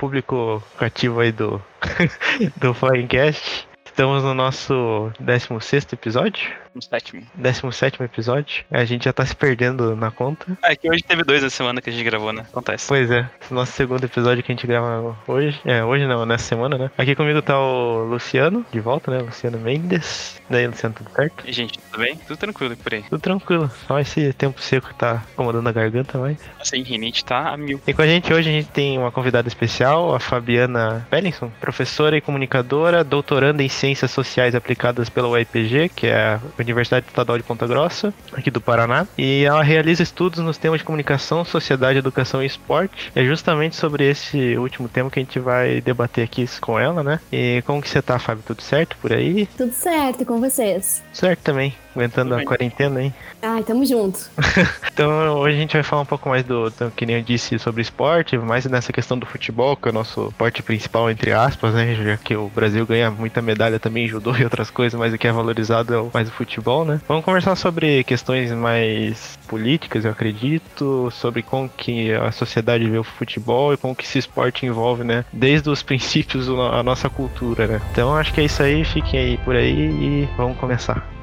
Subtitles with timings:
[0.00, 1.62] público cativo aí do,
[2.56, 3.68] do Flyingcast.
[3.84, 6.50] Estamos no nosso 16 episódio.
[6.74, 7.22] No sétimo.
[7.34, 8.64] 17 episódio.
[8.70, 10.56] A gente já tá se perdendo na conta.
[10.62, 12.42] É que hoje teve dois na semana que a gente gravou, né?
[12.42, 12.86] Acontece.
[12.86, 13.28] Pois é.
[13.50, 15.60] Nosso segundo episódio que a gente grava hoje.
[15.64, 16.90] É, hoje não, nessa semana, né?
[16.96, 19.18] Aqui comigo tá o Luciano, de volta, né?
[19.18, 20.40] Luciano Mendes.
[20.48, 21.44] Daí, Luciano, tudo certo?
[21.46, 22.16] E, gente, tudo bem?
[22.16, 23.02] Tudo tranquilo por aí.
[23.02, 23.70] Tudo tranquilo.
[23.86, 26.38] Só esse tempo seco que tá incomodando a garganta, mas.
[26.60, 27.80] Assim, rinite tá a mil.
[27.86, 32.16] E com a gente hoje a gente tem uma convidada especial, a Fabiana Bellinson, professora
[32.16, 37.44] e comunicadora, doutoranda em Ciências Sociais Aplicadas pela UEPG, que é a Universidade Estadual de
[37.44, 39.06] Ponta Grossa, aqui do Paraná.
[39.16, 43.10] E ela realiza estudos nos temas de comunicação, sociedade, educação e esporte.
[43.14, 47.20] É justamente sobre esse último tema que a gente vai debater aqui com ela, né?
[47.32, 48.42] E como que você tá, Fábio?
[48.46, 49.46] Tudo certo por aí?
[49.56, 51.02] Tudo certo, com vocês?
[51.12, 51.74] Certo também.
[51.94, 53.14] Aguentando a quarentena, hein?
[53.42, 54.30] Ai, tamo junto.
[54.92, 57.58] então hoje a gente vai falar um pouco mais do, do, que nem eu disse,
[57.58, 61.74] sobre esporte, mais nessa questão do futebol, que é o nosso esporte principal, entre aspas,
[61.74, 61.94] né?
[61.94, 65.18] Já que o Brasil ganha muita medalha também em judô e outras coisas, mas o
[65.18, 67.00] que é valorizado é mais o futebol, né?
[67.08, 73.04] Vamos conversar sobre questões mais políticas, eu acredito, sobre como que a sociedade vê o
[73.04, 75.24] futebol e como que esse esporte envolve, né?
[75.32, 77.80] Desde os princípios a nossa cultura, né?
[77.90, 81.19] Então acho que é isso aí, fiquem aí por aí e vamos começar.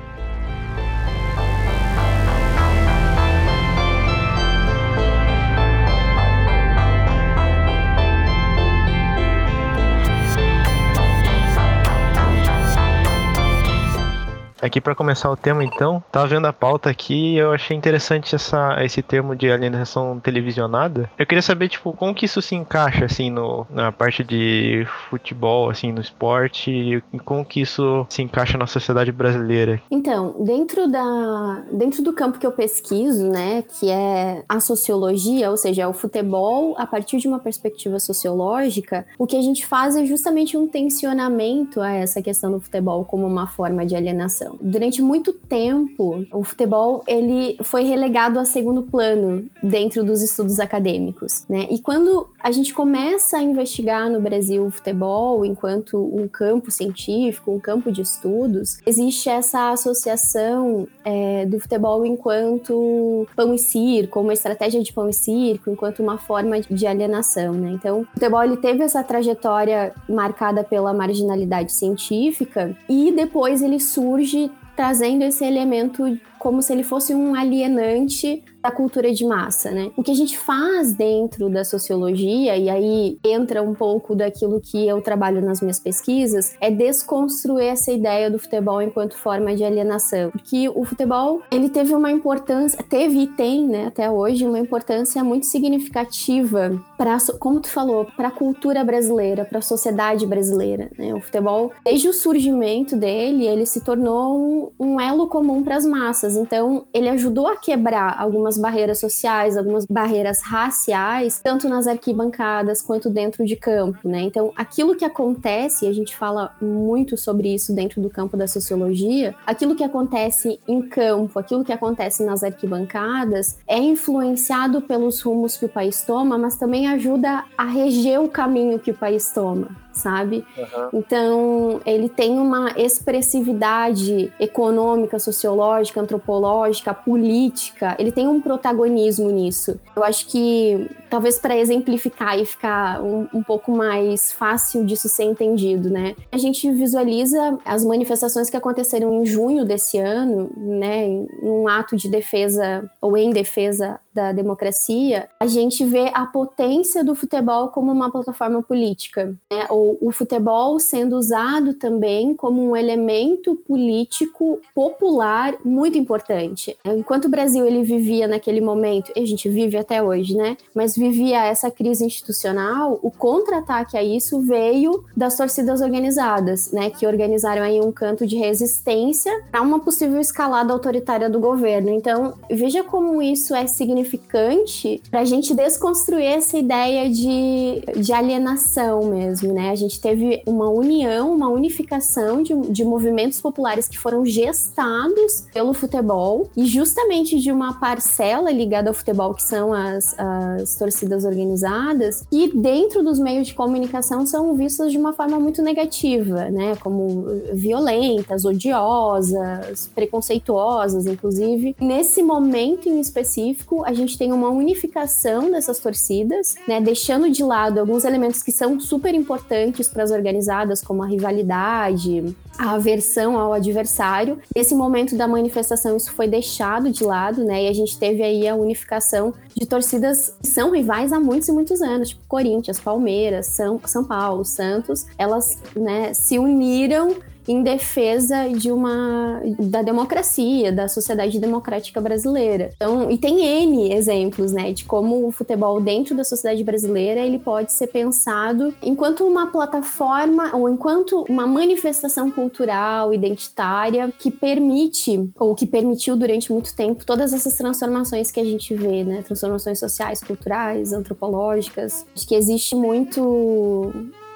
[14.62, 18.34] Aqui para começar o tema, então, tava vendo a pauta aqui e eu achei interessante
[18.34, 21.10] essa, esse termo de alienação televisionada.
[21.18, 25.70] Eu queria saber, tipo, como que isso se encaixa, assim, no, na parte de futebol,
[25.70, 29.80] assim, no esporte, e como que isso se encaixa na sociedade brasileira?
[29.92, 35.58] Então, dentro da, dentro do campo que eu pesquiso, né, que é a sociologia, ou
[35.58, 39.96] seja, é o futebol a partir de uma perspectiva sociológica, o que a gente faz
[39.96, 44.47] é justamente um tensionamento a essa questão do futebol como uma forma de alienação.
[44.62, 51.46] Durante muito tempo, o futebol ele foi relegado a segundo plano dentro dos estudos acadêmicos,
[51.50, 51.68] né?
[51.70, 57.52] E quando a gente começa a investigar no Brasil o futebol enquanto um campo científico,
[57.52, 64.34] um campo de estudos, existe essa associação é, do futebol enquanto pão e circo, uma
[64.34, 67.72] estratégia de pão e circo, enquanto uma forma de alienação, né?
[67.72, 74.37] Então, o futebol ele teve essa trajetória marcada pela marginalidade científica e depois ele surge
[74.78, 76.04] trazendo esse elemento
[76.40, 79.92] como se ele fosse um alienante da cultura de massa, né?
[79.96, 84.86] O que a gente faz dentro da sociologia, e aí entra um pouco daquilo que
[84.86, 90.32] eu trabalho nas minhas pesquisas, é desconstruir essa ideia do futebol enquanto forma de alienação.
[90.32, 95.24] Porque o futebol, ele teve uma importância, teve e tem, né, até hoje, uma importância
[95.24, 101.14] muito significativa para, como tu falou, para a cultura brasileira, para a sociedade brasileira, né?
[101.14, 105.86] O futebol, desde o surgimento dele, ele se tornou um, um elo comum para as
[105.86, 106.27] massas.
[106.36, 113.10] Então, ele ajudou a quebrar algumas barreiras sociais, algumas barreiras raciais, tanto nas arquibancadas quanto
[113.10, 114.22] dentro de campo, né?
[114.22, 118.48] Então, aquilo que acontece, e a gente fala muito sobre isso dentro do campo da
[118.48, 125.58] sociologia, aquilo que acontece em campo, aquilo que acontece nas arquibancadas, é influenciado pelos rumos
[125.58, 129.87] que o país toma, mas também ajuda a reger o caminho que o país toma
[129.98, 130.46] sabe?
[130.58, 130.90] Uhum.
[130.94, 139.80] Então, ele tem uma expressividade econômica, sociológica, antropológica, política, ele tem um protagonismo nisso.
[139.96, 145.24] Eu acho que, talvez para exemplificar e ficar um, um, pouco mais fácil disso ser
[145.24, 146.16] entendido, né?
[146.32, 151.96] A gente visualiza as manifestações que aconteceram em junho desse ano, né, em um ato
[151.96, 157.92] de defesa ou em defesa da democracia, a gente vê a potência do futebol como
[157.92, 159.68] uma plataforma política, né?
[159.70, 166.76] ou o futebol sendo usado também como um elemento político popular muito importante.
[166.84, 170.58] Enquanto o Brasil ele vivia naquele momento, e a gente vive até hoje, né?
[170.74, 176.90] Mas vivia essa crise institucional, o contra-ataque a isso veio das torcidas organizadas, né?
[176.90, 181.92] Que organizaram aí um canto de resistência a uma possível escalada autoritária do governo.
[181.92, 188.14] Então, veja como isso é significativo significante para a gente desconstruir essa ideia de, de
[188.14, 189.70] alienação mesmo, né?
[189.70, 195.74] A gente teve uma união, uma unificação de, de movimentos populares que foram gestados pelo
[195.74, 202.26] futebol e justamente de uma parcela ligada ao futebol, que são as, as torcidas organizadas,
[202.32, 206.76] e dentro dos meios de comunicação são vistas de uma forma muito negativa, né?
[206.78, 211.76] Como violentas, odiosas, preconceituosas, inclusive.
[211.80, 217.80] Nesse momento em específico, a gente tem uma unificação dessas torcidas, né, deixando de lado
[217.80, 223.54] alguns elementos que são super importantes para as organizadas, como a rivalidade, a aversão ao
[223.54, 224.40] adversário.
[224.56, 227.66] Nesse momento da manifestação, isso foi deixado de lado, né?
[227.66, 231.52] E a gente teve aí a unificação de torcidas que são rivais há muitos e
[231.52, 235.06] muitos anos, tipo Corinthians, Palmeiras, São, São Paulo, Santos.
[235.18, 237.16] Elas né, se uniram
[237.48, 242.72] em defesa de uma da democracia, da sociedade democrática brasileira.
[242.76, 247.40] Então, e tem N exemplos, né, de como o futebol dentro da sociedade brasileira ele
[247.40, 255.56] pode ser pensado enquanto uma plataforma ou enquanto uma manifestação cultural identitária que permite ou
[255.56, 260.22] que permitiu durante muito tempo todas essas transformações que a gente vê, né, transformações sociais,
[260.22, 262.06] culturais, antropológicas.
[262.16, 263.92] Acho que existe muito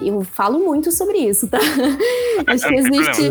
[0.08, 1.58] eu falo muito sobre isso, tá?
[2.46, 3.30] Acho que existe,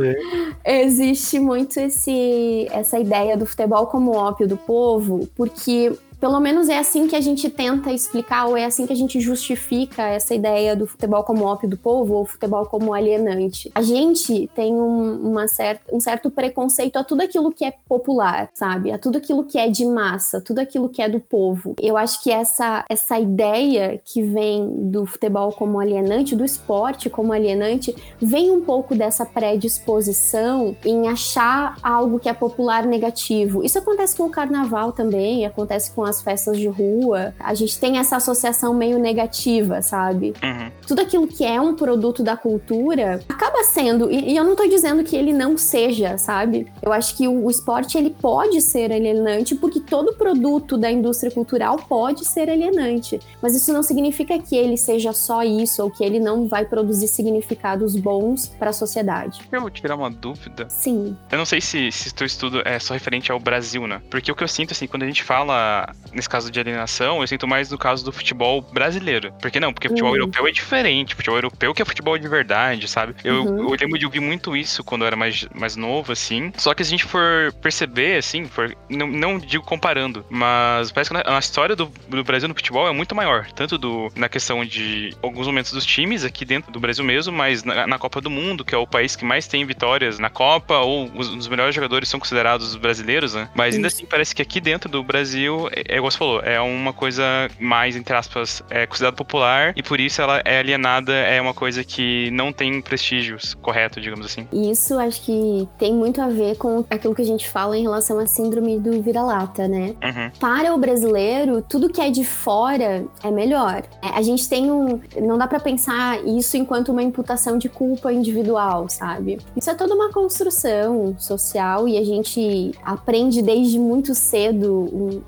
[0.66, 5.92] existe muito esse, essa ideia do futebol como ópio do povo, porque
[6.22, 9.20] pelo menos é assim que a gente tenta explicar, ou é assim que a gente
[9.20, 13.72] justifica essa ideia do futebol como ópio do povo, ou futebol como alienante.
[13.74, 18.52] A gente tem um, uma certa, um certo preconceito a tudo aquilo que é popular,
[18.54, 18.92] sabe?
[18.92, 21.76] A tudo aquilo que é de massa, tudo aquilo que é do povo.
[21.82, 27.34] Eu acho que essa, essa ideia que vem do futebol como alienante, do esporte como
[27.34, 33.64] alienante, vem um pouco dessa predisposição em achar algo que é popular negativo.
[33.64, 37.80] Isso acontece com o carnaval também, acontece com a as festas de rua, a gente
[37.80, 40.34] tem essa associação meio negativa, sabe?
[40.44, 40.72] Uhum.
[40.88, 44.68] Tudo aquilo que é um produto da cultura acaba sendo, e, e, eu não tô
[44.68, 46.68] dizendo que ele não seja, sabe?
[46.82, 51.32] Eu acho que o, o esporte ele pode ser alienante porque todo produto da indústria
[51.32, 56.04] cultural pode ser alienante, mas isso não significa que ele seja só isso ou que
[56.04, 59.42] ele não vai produzir significados bons para a sociedade.
[59.52, 60.68] Eu vou tirar uma dúvida.
[60.70, 61.16] Sim.
[61.32, 64.02] Eu não sei se, se teu estudo é só referente ao Brasil, né?
[64.10, 67.28] Porque o que eu sinto, assim, quando a gente fala nesse caso de alienação, eu
[67.28, 69.32] sinto mais no caso do futebol brasileiro.
[69.34, 69.74] Por que não?
[69.74, 70.18] Porque futebol uhum.
[70.18, 71.16] europeu é diferente.
[71.16, 73.16] Futebol europeu que é futebol de verdade, sabe?
[73.24, 73.70] Eu, uhum.
[73.70, 76.52] eu lembro de ouvir muito isso quando eu era mais, mais novo, assim.
[76.58, 81.12] Só que se a gente for perceber, assim, for, não, não digo comparando, mas parece
[81.12, 83.48] que a história do, do Brasil no futebol é muito maior.
[83.52, 87.64] Tanto do, na questão de alguns momentos dos times aqui dentro do Brasil mesmo, mas
[87.64, 90.78] na, na Copa do Mundo, que é o país que mais tem vitórias na Copa,
[90.80, 93.50] ou os, os melhores jogadores são considerados brasileiros, né?
[93.56, 96.94] Mas ainda assim, parece que aqui dentro do Brasil é, igual você falou, é uma
[96.94, 97.24] coisa
[97.60, 101.84] mais, entre aspas, é considerada popular e por isso ela é alienada, é uma coisa
[101.84, 104.48] que não tem prestígios correto, digamos assim.
[104.54, 108.20] Isso acho que tem muito a ver com aquilo que a gente fala em relação
[108.20, 109.94] à síndrome do vira-lata, né?
[110.02, 110.32] Uhum.
[110.40, 113.84] Para o brasileiro, tudo que é de fora é melhor.
[114.02, 115.02] É, a gente tem um.
[115.20, 119.40] Não dá para pensar isso enquanto uma imputação de culpa individual, sabe?
[119.58, 125.22] Isso é toda uma construção social e a gente aprende desde muito cedo um,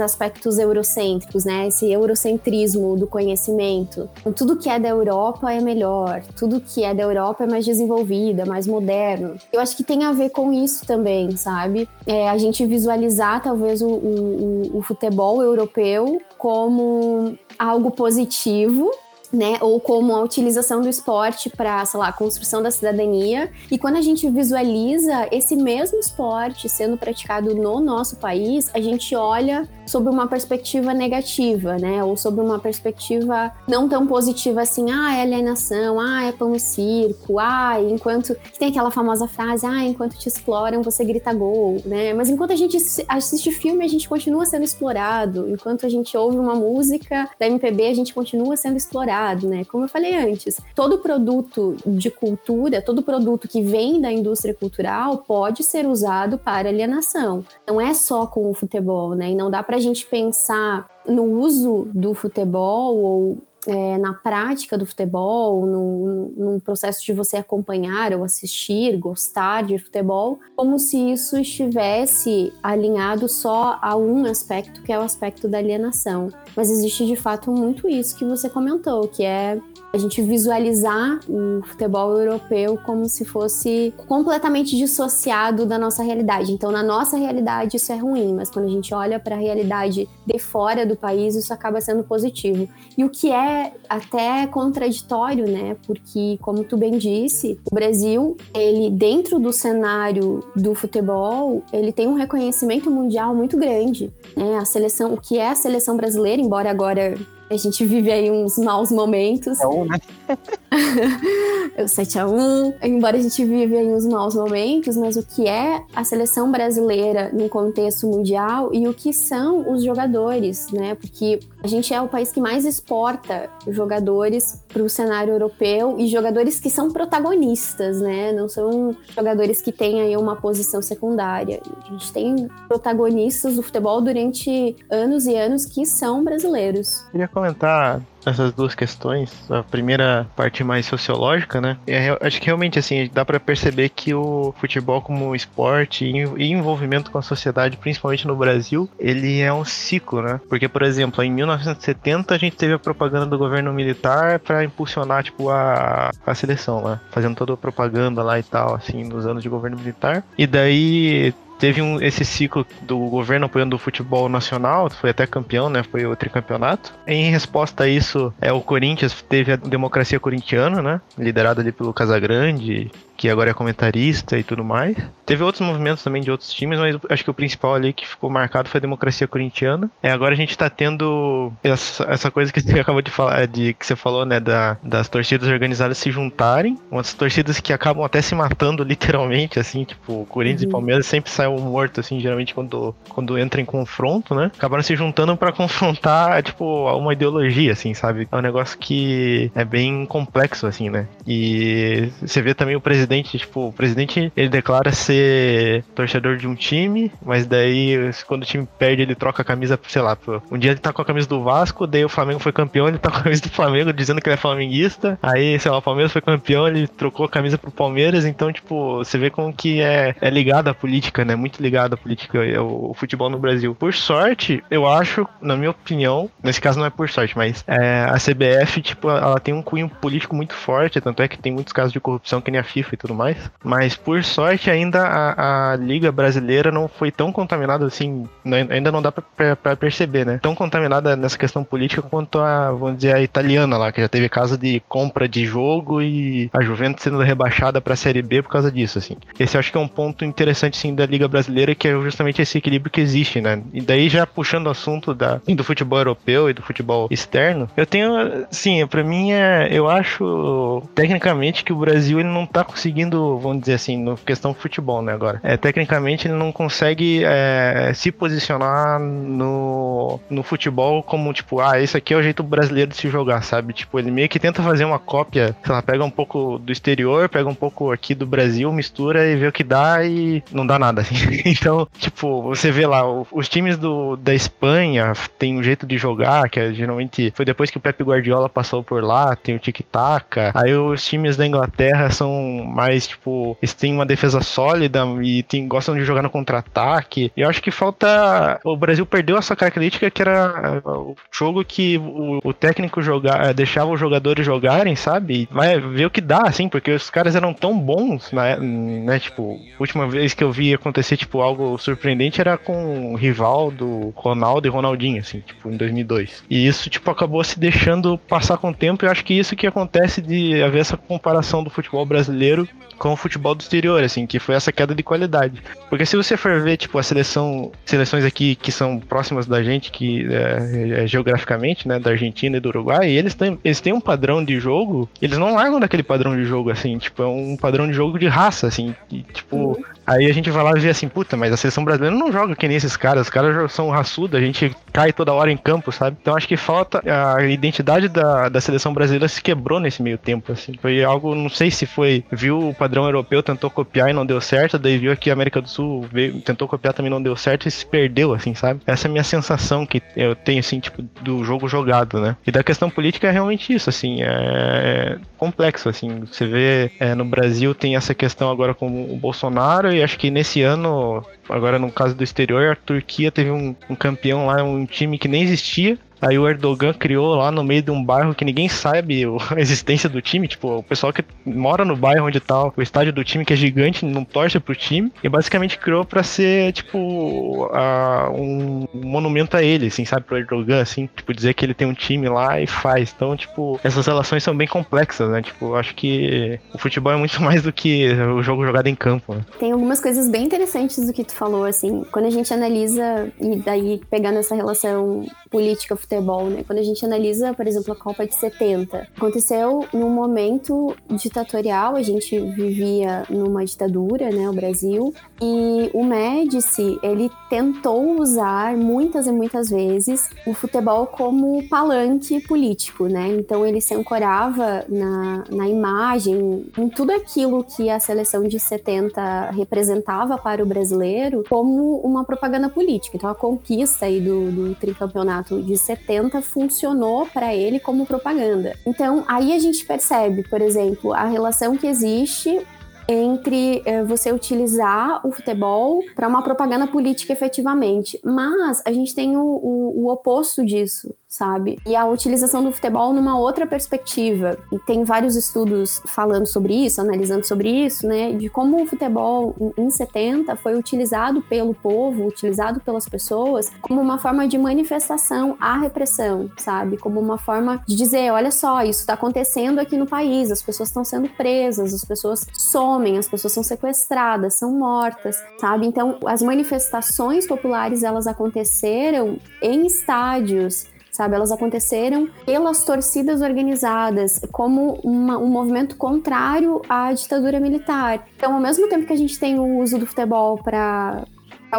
[0.00, 1.68] aspectos eurocêntricos, né?
[1.68, 4.08] Esse eurocentrismo do conhecimento.
[4.20, 7.64] Então, tudo que é da Europa é melhor, tudo que é da Europa é mais
[7.64, 9.36] desenvolvido, mais moderno.
[9.52, 11.88] Eu acho que tem a ver com isso também, sabe?
[12.06, 18.90] É, a gente visualizar talvez o, o, o futebol europeu como algo positivo
[19.32, 23.50] né, ou como a utilização do esporte para, sei lá, a construção da cidadania.
[23.70, 29.14] E quando a gente visualiza esse mesmo esporte sendo praticado no nosso país, a gente
[29.14, 35.16] olha sob uma perspectiva negativa, né, ou sob uma perspectiva não tão positiva assim, ah,
[35.16, 40.16] é alienação, ah, é pão e circo, ah, enquanto tem aquela famosa frase, ah, enquanto
[40.16, 42.14] te exploram, você grita gol, né?
[42.14, 42.76] Mas enquanto a gente
[43.08, 45.48] assiste filme, a gente continua sendo explorado.
[45.48, 49.64] Enquanto a gente ouve uma música da MPB, a gente continua sendo explorado né?
[49.64, 55.18] Como eu falei antes, todo produto de cultura, todo produto que vem da indústria cultural
[55.18, 57.44] pode ser usado para alienação.
[57.66, 59.30] Não é só com o futebol, né?
[59.30, 64.78] E não dá para a gente pensar no uso do futebol ou é, na prática
[64.78, 70.96] do futebol, no, no, processo de você acompanhar ou assistir, gostar de futebol, como se
[71.12, 76.32] isso estivesse alinhado só a um aspecto, que é o aspecto da alienação.
[76.56, 79.58] Mas existe de fato muito isso que você comentou, que é
[79.92, 86.52] a gente visualizar o futebol europeu como se fosse completamente dissociado da nossa realidade.
[86.52, 90.08] Então, na nossa realidade, isso é ruim, mas quando a gente olha para a realidade
[90.24, 92.68] de fora do país, isso acaba sendo positivo.
[92.96, 95.76] E o que é até contraditório, né?
[95.86, 102.06] Porque, como tu bem disse, o Brasil, ele, dentro do cenário do futebol, ele tem
[102.06, 104.12] um reconhecimento mundial muito grande.
[104.36, 104.56] Né?
[104.56, 107.14] A seleção, o que é a seleção brasileira, embora agora
[107.50, 109.58] A gente vive aí uns maus momentos.
[109.58, 109.98] É um, né?
[111.76, 112.74] o 7x1.
[112.80, 117.30] Embora a gente vive aí uns maus momentos, mas o que é a seleção brasileira
[117.32, 120.94] no contexto mundial e o que são os jogadores, né?
[120.94, 126.06] Porque a gente é o país que mais exporta jogadores para o cenário europeu e
[126.06, 128.32] jogadores que são protagonistas, né?
[128.32, 131.60] Não são jogadores que têm aí uma posição secundária.
[131.84, 137.04] A gente tem protagonistas do futebol durante anos e anos que são brasileiros.
[137.10, 139.50] Queria comentar essas duas questões.
[139.50, 141.78] A primeira parte mais sociológica, né?
[141.86, 147.10] É, acho que realmente assim dá para perceber que o futebol como esporte e envolvimento
[147.10, 150.40] com a sociedade, principalmente no Brasil, ele é um ciclo, né?
[150.48, 155.24] Porque, por exemplo, em 1970 a gente teve a propaganda do governo militar para impulsionar
[155.24, 157.00] tipo a, a seleção, né?
[157.10, 160.22] Fazendo toda a propaganda lá e tal, assim, nos anos de governo militar.
[160.36, 165.68] E daí teve um, esse ciclo do governo apoiando o futebol nacional, foi até campeão,
[165.68, 165.82] né?
[165.82, 166.92] Foi o tricampeonato.
[167.06, 171.00] Em resposta a isso, é o Corinthians teve a democracia corintiana, né?
[171.18, 172.90] Liderada ali pelo Casagrande,
[173.20, 174.96] que agora é comentarista e tudo mais.
[175.26, 178.30] Teve outros movimentos também de outros times, mas acho que o principal ali que ficou
[178.30, 179.90] marcado foi a democracia corintiana.
[180.02, 183.74] É, agora a gente tá tendo essa, essa coisa que você acabou de falar, de
[183.74, 188.22] que você falou, né, da, das torcidas organizadas se juntarem, umas torcidas que acabam até
[188.22, 190.68] se matando literalmente, assim, tipo, Corinthians uhum.
[190.68, 194.50] e Palmeiras sempre saem morto, assim, geralmente quando, quando entra em confronto, né?
[194.56, 196.64] Acabaram se juntando para confrontar, tipo,
[196.96, 198.26] uma ideologia, assim, sabe?
[198.32, 201.06] É um negócio que é bem complexo, assim, né?
[201.26, 206.46] E você vê também o presidente presidente, tipo, o presidente ele declara ser torcedor de
[206.46, 210.16] um time, mas daí quando o time perde ele troca a camisa, sei lá,
[210.50, 212.98] um dia ele tá com a camisa do Vasco, daí o Flamengo foi campeão, ele
[212.98, 215.82] tá com a camisa do Flamengo dizendo que ele é flamenguista, aí, sei lá, o
[215.82, 219.80] Palmeiras foi campeão, ele trocou a camisa pro Palmeiras, então, tipo, você vê como que
[219.80, 223.74] é, é ligado à política, né, muito ligado à política, é o, futebol no Brasil.
[223.74, 228.04] Por sorte, eu acho, na minha opinião, nesse caso não é por sorte, mas é,
[228.04, 231.72] a CBF, tipo, ela tem um cunho político muito forte, tanto é que tem muitos
[231.72, 233.36] casos de corrupção que nem a FIFA tudo mais.
[233.64, 238.28] Mas por sorte ainda a, a liga brasileira não foi tão contaminada assim,
[238.70, 240.38] ainda não dá para perceber, né?
[240.42, 244.28] Tão contaminada nessa questão política quanto a, vamos dizer, a italiana lá, que já teve
[244.28, 248.50] caso de compra de jogo e a Juventus sendo rebaixada para a Série B por
[248.50, 249.16] causa disso, assim.
[249.38, 252.42] Esse eu acho que é um ponto interessante sim da liga brasileira, que é justamente
[252.42, 253.62] esse equilíbrio que existe, né?
[253.72, 257.86] E daí já puxando o assunto da, do futebol europeu e do futebol externo, eu
[257.86, 262.89] tenho, sim, para mim é, eu acho tecnicamente que o Brasil ele não tá conseguindo
[262.90, 265.40] conseguindo, vamos dizer assim, no questão futebol, né, agora.
[265.42, 271.96] É, tecnicamente ele não consegue é, se posicionar no, no futebol como, tipo, ah, esse
[271.96, 273.72] aqui é o jeito brasileiro de se jogar, sabe?
[273.72, 277.28] Tipo, ele meio que tenta fazer uma cópia, sei lá, pega um pouco do exterior,
[277.28, 280.78] pega um pouco aqui do Brasil, mistura e vê o que dá e não dá
[280.78, 281.14] nada, assim.
[281.46, 286.48] então, tipo, você vê lá, os times do, da Espanha tem um jeito de jogar,
[286.48, 290.36] que é, geralmente foi depois que o Pepe Guardiola passou por lá, tem o tic-tac.
[290.54, 292.30] Aí os times da Inglaterra são
[292.70, 297.32] mais, tipo, eles têm uma defesa sólida e tem, gostam de jogar no contra-ataque.
[297.36, 298.60] E eu acho que falta.
[298.64, 303.54] O Brasil perdeu essa característica que era o jogo que o, o técnico jogar, eh,
[303.54, 305.48] deixava os jogadores jogarem, sabe?
[305.50, 308.56] Vai ver o que dá, assim, porque os caras eram tão bons, né?
[308.56, 309.18] né?
[309.18, 314.12] Tipo, a última vez que eu vi acontecer, tipo, algo surpreendente era com o Rivaldo,
[314.16, 316.44] Ronaldo e Ronaldinho, assim, tipo, em 2002.
[316.48, 319.04] E isso, tipo, acabou se deixando passar com o tempo.
[319.04, 322.59] E eu acho que isso que acontece de haver essa comparação do futebol brasileiro
[323.00, 325.62] com o futebol do exterior, assim, que foi essa queda de qualidade.
[325.88, 329.90] Porque se você for ver, tipo, a seleção, seleções aqui que são próximas da gente,
[329.90, 334.00] que é, é, geograficamente, né, da Argentina e do Uruguai, eles têm, eles têm um
[334.00, 337.86] padrão de jogo, eles não largam daquele padrão de jogo, assim, tipo, é um padrão
[337.86, 339.84] de jogo de raça, assim, e, tipo, uhum.
[340.10, 342.56] Aí a gente vai lá e vê assim, puta, mas a seleção brasileira não joga
[342.56, 345.92] que nem esses caras, os caras são raçudos, a gente cai toda hora em campo,
[345.92, 346.16] sabe?
[346.20, 350.50] Então acho que falta a identidade da, da seleção brasileira se quebrou nesse meio tempo,
[350.50, 350.74] assim.
[350.82, 354.40] Foi algo, não sei se foi, viu o padrão europeu, tentou copiar e não deu
[354.40, 357.66] certo, daí viu aqui a América do Sul, veio, tentou copiar também não deu certo
[357.66, 358.80] e se perdeu, assim, sabe?
[358.86, 362.36] Essa é a minha sensação que eu tenho, assim, tipo, do jogo jogado, né?
[362.46, 366.20] E da questão política é realmente isso, assim, é complexo, assim.
[366.20, 370.30] Você vê é, no Brasil tem essa questão agora com o Bolsonaro e acho que
[370.30, 374.84] nesse ano, agora no caso do exterior, a Turquia teve um, um campeão lá, um
[374.84, 378.44] time que nem existia, Aí o Erdogan criou lá no meio de um bairro que
[378.44, 380.46] ninguém sabe a existência do time.
[380.46, 383.56] Tipo, o pessoal que mora no bairro onde tá o estádio do time, que é
[383.56, 385.12] gigante, não torce pro time.
[385.22, 390.26] E basicamente criou pra ser, tipo, a, um monumento a ele, assim, sabe?
[390.26, 391.08] Pro Erdogan, assim.
[391.16, 393.12] Tipo, dizer que ele tem um time lá e faz.
[393.14, 395.40] Então, tipo, essas relações são bem complexas, né?
[395.40, 399.34] Tipo, acho que o futebol é muito mais do que o jogo jogado em campo.
[399.34, 399.40] Né?
[399.58, 402.04] Tem algumas coisas bem interessantes do que tu falou, assim.
[402.12, 406.64] Quando a gente analisa, e daí pegando essa relação política futebol, né?
[406.66, 412.02] Quando a gente analisa, por exemplo, a Copa de 70, aconteceu num momento ditatorial, a
[412.02, 419.32] gente vivia numa ditadura, né, o Brasil, e o Médici, ele tentou usar muitas e
[419.32, 423.28] muitas vezes o futebol como palanque político, né?
[423.28, 429.50] Então ele se ancorava na, na imagem, em tudo aquilo que a seleção de 70
[429.52, 433.16] representava para o brasileiro como uma propaganda política.
[433.16, 438.76] Então a conquista aí do, do tricampeonato de 70 funcionou para ele como propaganda.
[438.86, 442.60] Então aí a gente percebe, por exemplo, a relação que existe
[443.10, 448.20] entre é, você utilizar o futebol para uma propaganda política efetivamente.
[448.24, 451.78] Mas a gente tem o, o, o oposto disso, sabe?
[451.86, 454.58] E a utilização do futebol numa outra perspectiva.
[454.72, 458.32] E tem vários estudos falando sobre isso, analisando sobre isso, né?
[458.32, 464.18] De como o futebol em 70 foi utilizado pelo povo, utilizado pelas pessoas, como uma
[464.18, 466.98] forma de manifestação à repressão, sabe?
[466.98, 470.88] Como uma forma de dizer: olha só, isso está acontecendo aqui no país, as pessoas
[470.88, 475.86] estão sendo presas, as pessoas somem, as pessoas são sequestradas, são mortas, sabe?
[475.86, 481.34] Então, as manifestações populares elas aconteceram em estádios sabe?
[481.34, 488.26] Elas aconteceram pelas torcidas organizadas, como uma, um movimento contrário à ditadura militar.
[488.36, 491.24] Então, ao mesmo tempo que a gente tem o uso do futebol para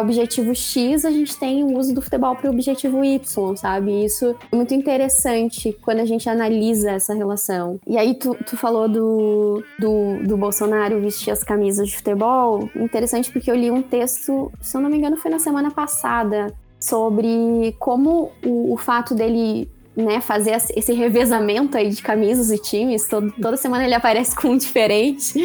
[0.00, 4.04] objetivo X, a gente tem o uso do futebol para o objetivo Y, sabe?
[4.04, 7.80] Isso é muito interessante quando a gente analisa essa relação.
[7.86, 12.70] E aí, tu, tu falou do, do, do Bolsonaro vestir as camisas de futebol.
[12.76, 16.54] Interessante porque eu li um texto, se eu não me engano, foi na semana passada,
[16.82, 23.06] sobre como o, o fato dele né, fazer esse revezamento aí de camisas e times,
[23.06, 25.38] todo, toda semana ele aparece com um diferente,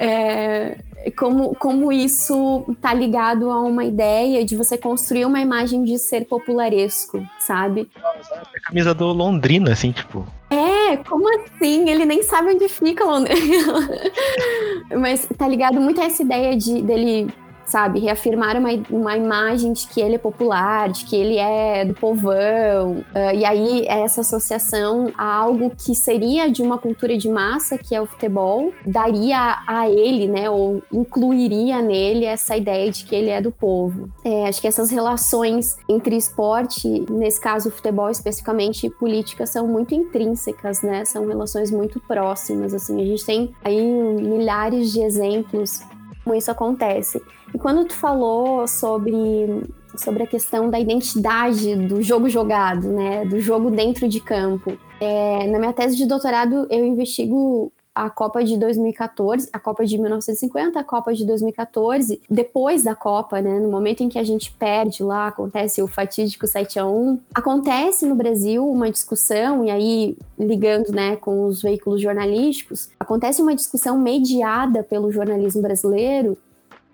[0.00, 0.78] é,
[1.16, 6.24] como, como isso tá ligado a uma ideia de você construir uma imagem de ser
[6.24, 7.88] popularesco, sabe?
[8.56, 10.26] A camisa do Londrina, assim, tipo.
[10.50, 11.88] É, como assim?
[11.88, 13.90] Ele nem sabe onde fica Londrina.
[14.98, 17.28] Mas tá ligado muito a essa ideia de dele
[17.66, 18.00] sabe?
[18.00, 23.04] Reafirmar uma, uma imagem de que ele é popular, de que ele é do povão.
[23.14, 27.94] Uh, e aí, essa associação a algo que seria de uma cultura de massa, que
[27.94, 30.48] é o futebol, daria a ele, né?
[30.50, 34.08] Ou incluiria nele essa ideia de que ele é do povo.
[34.24, 39.66] É, acho que essas relações entre esporte, nesse caso o futebol especificamente, e política, são
[39.66, 41.04] muito intrínsecas, né?
[41.04, 43.00] São relações muito próximas, assim.
[43.00, 45.82] A gente tem aí milhares de exemplos
[46.24, 47.22] como isso acontece.
[47.54, 49.62] E quando tu falou sobre,
[49.96, 55.46] sobre a questão da identidade do jogo jogado, né, do jogo dentro de campo, é,
[55.46, 60.80] na minha tese de doutorado eu investigo a Copa de 2014, a Copa de 1950,
[60.80, 65.04] a Copa de 2014, depois da Copa, né, no momento em que a gente perde
[65.04, 70.90] lá, acontece o fatídico 7 a 1, acontece no Brasil uma discussão e aí ligando,
[70.90, 76.36] né, com os veículos jornalísticos, acontece uma discussão mediada pelo jornalismo brasileiro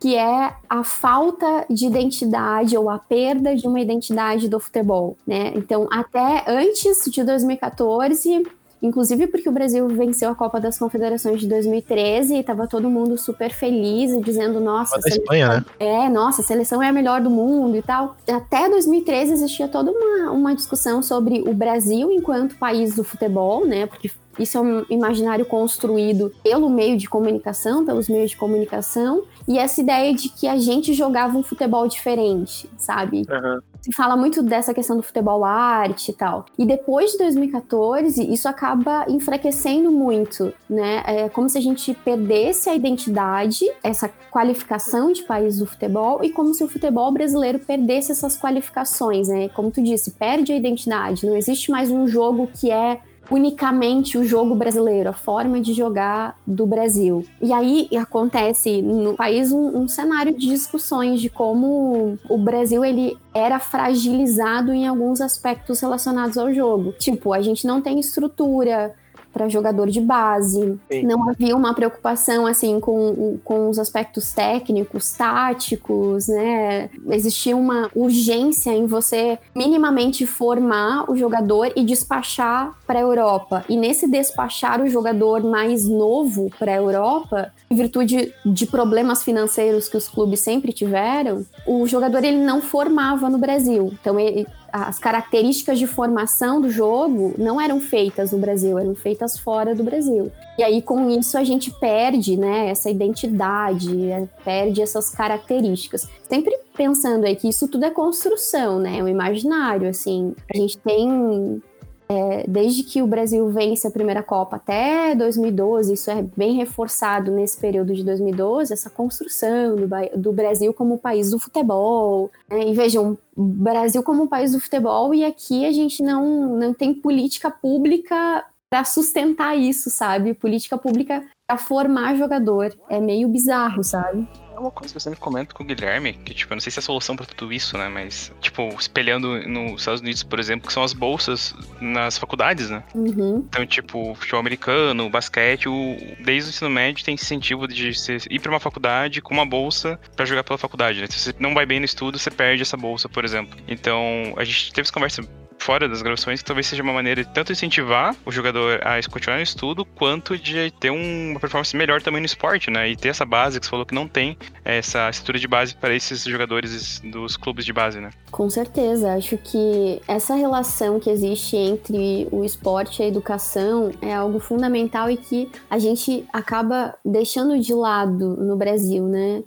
[0.00, 5.52] que é a falta de identidade ou a perda de uma identidade do futebol, né?
[5.54, 8.42] Então, até antes de 2014,
[8.82, 13.18] inclusive porque o Brasil venceu a Copa das Confederações de 2013 e estava todo mundo
[13.18, 15.64] super feliz e dizendo, nossa, a seleção, Espanha, né?
[15.78, 18.16] é, nossa, a seleção é a melhor do mundo e tal.
[18.26, 23.84] Até 2013 existia toda uma, uma discussão sobre o Brasil enquanto país do futebol, né?
[23.86, 24.10] Porque
[24.40, 29.81] isso é um imaginário construído pelo meio de comunicação, pelos meios de comunicação, e essa
[29.81, 33.26] ideia de que a gente jogava um futebol diferente, sabe?
[33.29, 33.61] Uhum.
[33.81, 36.44] Se fala muito dessa questão do futebol arte e tal.
[36.59, 41.03] E depois de 2014, isso acaba enfraquecendo muito, né?
[41.07, 46.31] É como se a gente perdesse a identidade, essa qualificação de país do futebol, e
[46.31, 49.48] como se o futebol brasileiro perdesse essas qualificações, né?
[49.48, 51.26] Como tu disse, perde a identidade.
[51.26, 53.00] Não existe mais um jogo que é
[53.31, 57.25] unicamente o jogo brasileiro, a forma de jogar do Brasil.
[57.40, 63.16] E aí acontece no país um, um cenário de discussões de como o Brasil ele
[63.33, 66.93] era fragilizado em alguns aspectos relacionados ao jogo.
[66.99, 68.95] Tipo, a gente não tem estrutura,
[69.33, 70.79] para jogador de base.
[70.90, 71.03] Sim.
[71.03, 76.90] Não havia uma preocupação assim com, com os aspectos técnicos, táticos, né?
[77.11, 83.64] Existia uma urgência em você minimamente formar o jogador e despachar para a Europa.
[83.69, 89.88] E nesse despachar o jogador mais novo para a Europa, em virtude de problemas financeiros
[89.88, 93.93] que os clubes sempre tiveram, o jogador ele não formava no Brasil.
[94.01, 99.38] Então ele, as características de formação do jogo não eram feitas no Brasil, eram feitas
[99.38, 100.30] fora do Brasil.
[100.59, 106.09] E aí, com isso, a gente perde né, essa identidade, é, perde essas características.
[106.28, 108.98] Sempre pensando aí que isso tudo é construção, né?
[108.98, 110.35] É um imaginário, assim.
[110.52, 111.62] A gente tem
[112.11, 117.31] é, desde que o Brasil vence a primeira Copa até 2012, isso é bem reforçado
[117.31, 122.29] nesse período de 2012, essa construção do, do Brasil como país do futebol.
[122.51, 122.70] Né?
[122.70, 127.49] E vejam, Brasil como país do futebol, e aqui a gente não, não tem política
[127.49, 130.35] pública para sustentar isso, sabe?
[130.35, 132.75] Política pública para formar jogador.
[132.88, 134.27] É meio bizarro, sabe?
[134.61, 136.79] Uma coisa que eu sempre comento com o Guilherme, que, tipo, eu não sei se
[136.79, 137.88] é a solução para tudo isso, né?
[137.88, 142.83] Mas, tipo, espelhando nos Estados Unidos, por exemplo, que são as bolsas nas faculdades, né?
[142.94, 143.44] Uhum.
[143.49, 148.38] Então, tipo, futebol americano, basquete, o, desde o ensino médio tem incentivo de você ir
[148.38, 151.07] para uma faculdade com uma bolsa para jogar pela faculdade, né?
[151.09, 153.59] Se você não vai bem no estudo, você perde essa bolsa, por exemplo.
[153.66, 155.23] Então, a gente teve essa conversa
[155.61, 159.37] fora das gravações, que talvez seja uma maneira de tanto incentivar o jogador a continuar
[159.37, 162.90] no estudo, quanto de ter uma performance melhor também no esporte, né?
[162.90, 165.94] E ter essa base que você falou que não tem essa estrutura de base para
[165.94, 168.11] esses jogadores dos clubes de base, né?
[168.31, 169.14] Com certeza.
[169.14, 175.11] Acho que essa relação que existe entre o esporte e a educação é algo fundamental
[175.11, 179.42] e que a gente acaba deixando de lado no Brasil, né?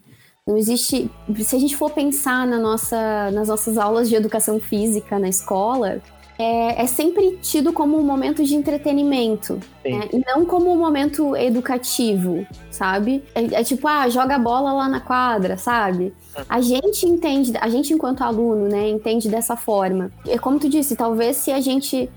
[0.46, 1.10] Não existe.
[1.40, 6.02] Se a gente for pensar na nossa, nas nossas aulas de educação física na escola,
[6.38, 9.58] é, é sempre tido como um momento de entretenimento.
[9.86, 10.10] Né?
[10.12, 13.24] E não como um momento educativo, sabe?
[13.34, 16.14] É, é, tipo, ah, joga bola lá na quadra, sabe?
[16.50, 20.12] A gente entende, a gente enquanto aluno, né, entende dessa forma.
[20.28, 22.10] É como tu disse, talvez se a gente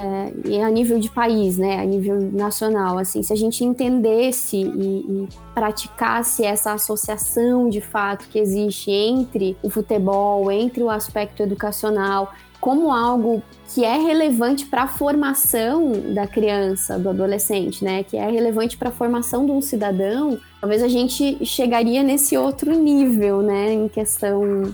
[0.00, 4.56] é, e a nível de país, né, a nível nacional, assim, se a gente entendesse
[4.56, 11.42] e, e, praticasse essa associação de fato que existe entre o futebol, entre o aspecto
[11.42, 13.42] educacional, como algo
[13.74, 18.88] que é relevante para a formação da criança, do adolescente, né, que é relevante para
[18.88, 24.72] a formação de um cidadão, talvez a gente chegaria nesse outro nível, né, em questão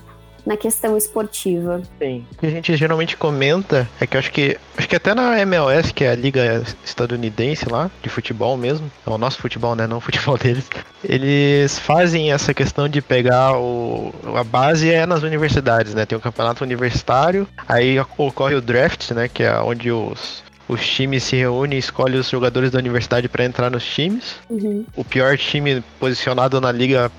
[0.49, 1.83] na questão esportiva.
[1.99, 2.25] Sim.
[2.33, 5.39] O que a gente geralmente comenta é que eu acho que acho que até na
[5.41, 9.87] MLS, que é a liga estadunidense lá, de futebol mesmo, é o nosso futebol, né,
[9.87, 10.67] não o futebol deles,
[11.05, 16.07] eles fazem essa questão de pegar o a base é nas universidades, né?
[16.07, 21.25] Tem o campeonato universitário, aí ocorre o draft, né, que é onde os os times
[21.25, 24.37] se reúnem e escolhem os jogadores da universidade para entrar nos times.
[24.51, 24.85] Uhum.
[24.95, 27.11] O pior time posicionado na liga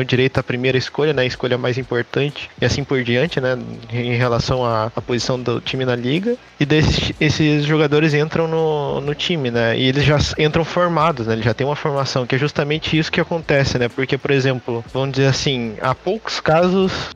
[0.00, 3.58] o direito à primeira escolha, né, a escolha mais importante, e assim por diante, né,
[3.92, 6.36] em relação à, à posição do time na liga.
[6.58, 11.34] E desses, esses jogadores entram no, no time, né, e eles já entram formados, né,
[11.34, 14.84] eles já têm uma formação, que é justamente isso que acontece, né, porque, por exemplo,
[14.92, 17.10] vamos dizer assim, há poucos casos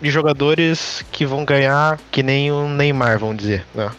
[0.00, 3.90] de jogadores que vão ganhar que nem o Neymar, vamos dizer, né?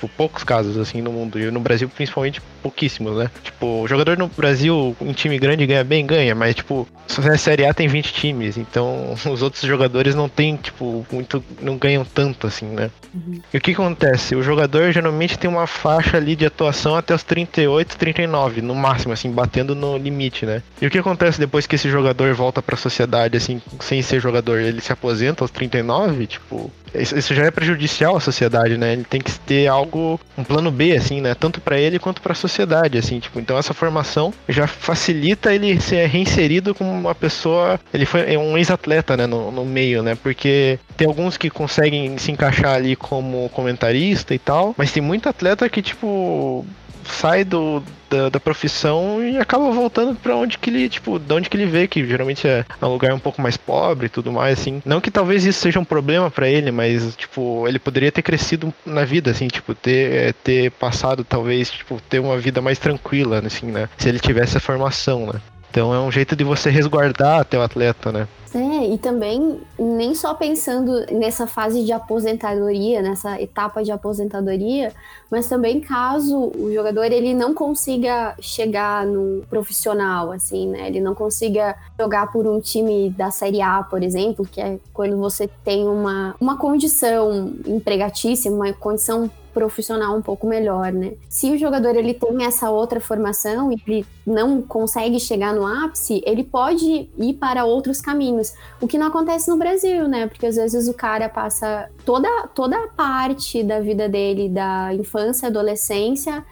[0.00, 1.38] Tipo, poucos casos, assim, no mundo.
[1.38, 3.30] E no Brasil, principalmente, pouquíssimos, né?
[3.42, 7.66] Tipo, o jogador no Brasil, um time grande ganha bem, ganha, mas, tipo, a Série
[7.66, 11.44] A tem 20 times, então os outros jogadores não tem, tipo, muito.
[11.60, 12.90] não ganham tanto, assim, né?
[13.12, 13.40] Uhum.
[13.52, 14.34] E o que acontece?
[14.34, 19.12] O jogador geralmente tem uma faixa ali de atuação até os 38, 39, no máximo,
[19.12, 20.62] assim, batendo no limite, né?
[20.80, 24.60] E o que acontece depois que esse jogador volta pra sociedade, assim, sem ser jogador?
[24.60, 28.92] Ele se aposenta aos 39, tipo, isso já é prejudicial à sociedade, né?
[28.92, 31.34] Ele tem que ter algo, um plano B, assim, né?
[31.34, 35.80] Tanto para ele quanto para a sociedade, assim, tipo, então essa formação já facilita ele
[35.80, 40.16] ser reinserido como uma pessoa, ele foi é um ex-atleta, né, no, no meio, né?
[40.20, 45.28] Porque tem alguns que conseguem se encaixar ali como comentarista e tal, mas tem muito
[45.28, 46.64] atleta que, tipo,
[47.10, 51.48] sai do, da, da, profissão e acaba voltando para onde que ele, tipo, de onde
[51.48, 54.58] que ele vê, que geralmente é um lugar um pouco mais pobre e tudo mais,
[54.58, 54.82] assim.
[54.84, 58.72] Não que talvez isso seja um problema para ele, mas, tipo, ele poderia ter crescido
[58.84, 63.42] na vida, assim, tipo, ter, é, ter passado, talvez, tipo, ter uma vida mais tranquila,
[63.44, 63.88] assim, né?
[63.96, 65.40] Se ele tivesse a formação, né?
[65.70, 68.28] Então é um jeito de você resguardar até o atleta, né?
[68.52, 74.92] É, e também nem só pensando nessa fase de aposentadoria, nessa etapa de aposentadoria,
[75.30, 80.88] mas também caso o jogador ele não consiga chegar no profissional, assim, né?
[80.88, 85.16] Ele não consiga jogar por um time da Série A, por exemplo, que é quando
[85.16, 91.12] você tem uma, uma condição empregatícia, uma condição profissional um pouco melhor, né?
[91.28, 96.22] Se o jogador ele tem essa outra formação e ele não consegue chegar no ápice,
[96.24, 98.54] ele pode ir para outros caminhos.
[98.80, 100.26] O que não acontece no Brasil, né?
[100.26, 105.48] Porque às vezes o cara passa toda, toda a parte da vida dele, da infância,
[105.48, 106.44] adolescência,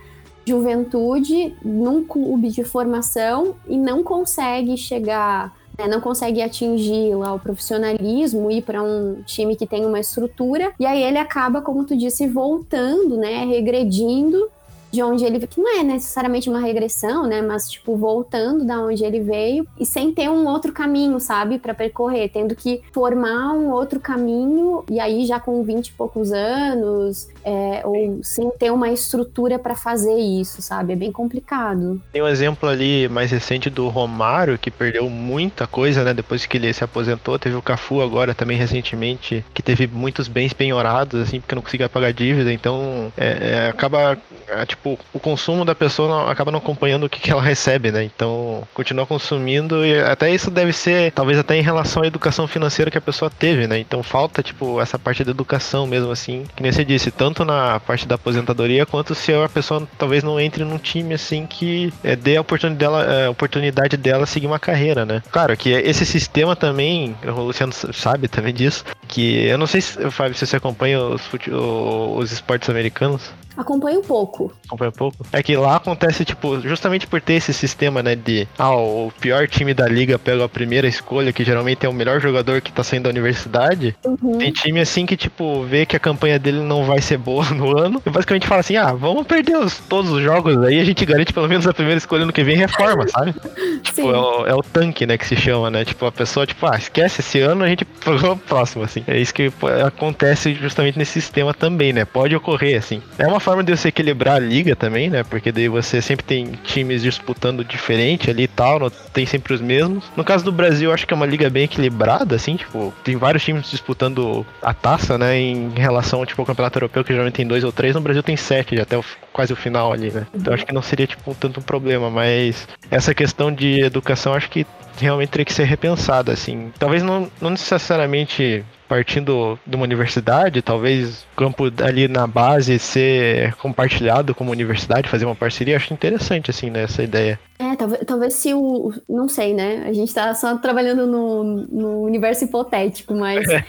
[0.46, 7.38] juventude, num clube de formação e não consegue chegar né, não consegue atingir lá o
[7.38, 11.96] profissionalismo, ir para um time que tem uma estrutura, e aí ele acaba, como tu
[11.96, 14.50] disse, voltando, né, regredindo
[14.90, 19.04] de onde ele que não é necessariamente uma regressão, né, mas tipo voltando da onde
[19.04, 23.70] ele veio e sem ter um outro caminho, sabe, para percorrer, tendo que formar um
[23.70, 28.90] outro caminho e aí já com 20 e poucos anos, é, ou sem ter uma
[28.90, 30.92] estrutura para fazer isso, sabe?
[30.92, 32.00] É bem complicado.
[32.12, 36.56] Tem um exemplo ali mais recente do Romário que perdeu muita coisa, né, depois que
[36.56, 41.40] ele se aposentou, teve o Cafu agora também recentemente que teve muitos bens penhorados assim,
[41.40, 46.08] porque não conseguia pagar dívida, então é, é, acaba é, tipo, o consumo da pessoa
[46.08, 48.04] não, acaba não acompanhando o que, que ela recebe, né?
[48.04, 52.90] Então, continua consumindo e até isso deve ser, talvez até em relação à educação financeira
[52.90, 53.78] que a pessoa teve, né?
[53.78, 57.80] Então, falta, tipo, essa parte da educação mesmo, assim, que nem você disse, tanto na
[57.80, 62.14] parte da aposentadoria quanto se a pessoa talvez não entre num time, assim, que é,
[62.14, 65.22] dê a oportunidade dela, é, oportunidade dela seguir uma carreira, né?
[65.30, 70.10] Claro que esse sistema também, o Luciano sabe também disso, que eu não sei, se,
[70.10, 73.32] Fábio, se você acompanha os, os esportes americanos.
[73.56, 74.52] Acompanha um pouco.
[74.66, 75.26] Acompanha um pouco.
[75.32, 79.48] É que lá acontece, tipo, justamente por ter esse sistema, né, de ah, o pior
[79.48, 82.84] time da liga pega a primeira escolha, que geralmente é o melhor jogador que tá
[82.84, 83.96] saindo da universidade.
[84.04, 84.38] Uhum.
[84.38, 87.76] Tem time assim que, tipo, vê que a campanha dele não vai ser boa no
[87.76, 88.02] ano.
[88.04, 91.32] E basicamente fala assim: ah, vamos perder os, todos os jogos aí, a gente garante
[91.32, 93.34] pelo menos a primeira escolha no que vem reforma, sabe?
[93.82, 95.84] tipo, é o, é o, tanque, né, que se chama, né?
[95.84, 99.02] Tipo, a pessoa, tipo, ah, esquece esse ano, a gente programa o próximo, assim.
[99.06, 99.50] É isso que
[99.84, 102.04] acontece justamente nesse sistema também, né?
[102.04, 103.02] Pode ocorrer, assim.
[103.18, 105.24] É uma forma de você equilibrar a liga também, né?
[105.24, 109.60] Porque daí você sempre tem times disputando diferente ali e tal, não tem sempre os
[109.62, 110.04] mesmos.
[110.14, 113.42] No caso do Brasil, acho que é uma liga bem equilibrada, assim, tipo, tem vários
[113.42, 115.40] times disputando a taça, né?
[115.40, 118.36] Em relação, tipo, ao campeonato europeu, que geralmente tem dois ou três, no Brasil tem
[118.36, 120.26] sete, até o, quase o final ali, né?
[120.34, 124.50] Então acho que não seria, tipo, tanto um problema, mas essa questão de educação acho
[124.50, 124.66] que
[125.00, 126.70] realmente teria que ser repensada, assim.
[126.78, 133.54] Talvez não, não necessariamente partindo de uma universidade, talvez o campo ali na base ser
[133.56, 137.38] compartilhado como universidade, fazer uma parceria, acho interessante, assim, né, essa ideia.
[137.58, 138.92] É, talvez, talvez se o.
[139.08, 139.84] Não sei, né?
[139.84, 143.48] A gente tá só trabalhando no, no universo hipotético, mas.
[143.48, 143.64] É.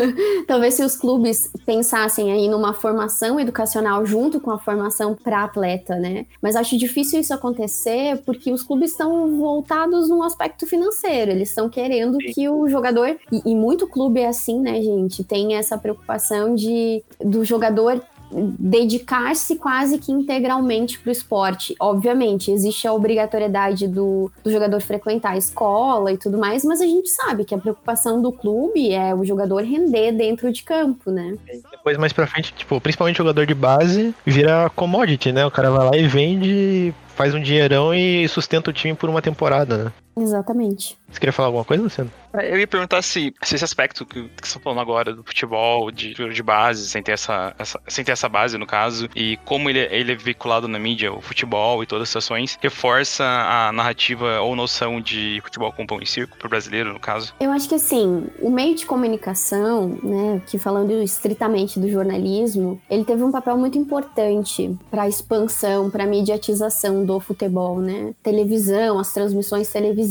[0.48, 5.96] talvez se os clubes pensassem aí numa formação educacional junto com a formação para atleta,
[5.96, 6.24] né?
[6.40, 11.30] Mas acho difícil isso acontecer porque os clubes estão voltados no aspecto financeiro.
[11.30, 12.32] Eles estão querendo Sim.
[12.32, 13.14] que o jogador.
[13.30, 15.22] E, e muito clube é assim, né, gente?
[15.22, 18.00] Tem essa preocupação de do jogador
[18.32, 21.74] dedicar-se quase que integralmente para o esporte.
[21.78, 26.86] Obviamente, existe a obrigatoriedade do, do, jogador frequentar a escola e tudo mais, mas a
[26.86, 31.36] gente sabe que a preocupação do clube é o jogador render dentro de campo, né?
[31.70, 35.46] Depois, mais pra frente, tipo, principalmente jogador de base, vira commodity, né?
[35.46, 39.22] O cara vai lá e vende, faz um dinheirão e sustenta o time por uma
[39.22, 39.92] temporada, né?
[40.16, 40.96] Exatamente.
[41.08, 42.10] Você queria falar alguma coisa, Luciano?
[42.32, 45.22] É, eu ia perguntar se, se esse aspecto que, que você está falando agora do
[45.22, 49.36] futebol, de, de base, sem ter essa, essa, sem ter essa base, no caso, e
[49.44, 53.72] como ele, ele é vinculado na mídia, o futebol e todas as situações, reforça a
[53.72, 57.32] narrativa ou noção de futebol com pão e circo pro brasileiro, no caso?
[57.38, 63.04] Eu acho que assim, o meio de comunicação, né, que falando estritamente do jornalismo, ele
[63.04, 68.12] teve um papel muito importante para a expansão, para a mediatização do futebol, né?
[68.22, 70.03] Televisão, as transmissões televisivas,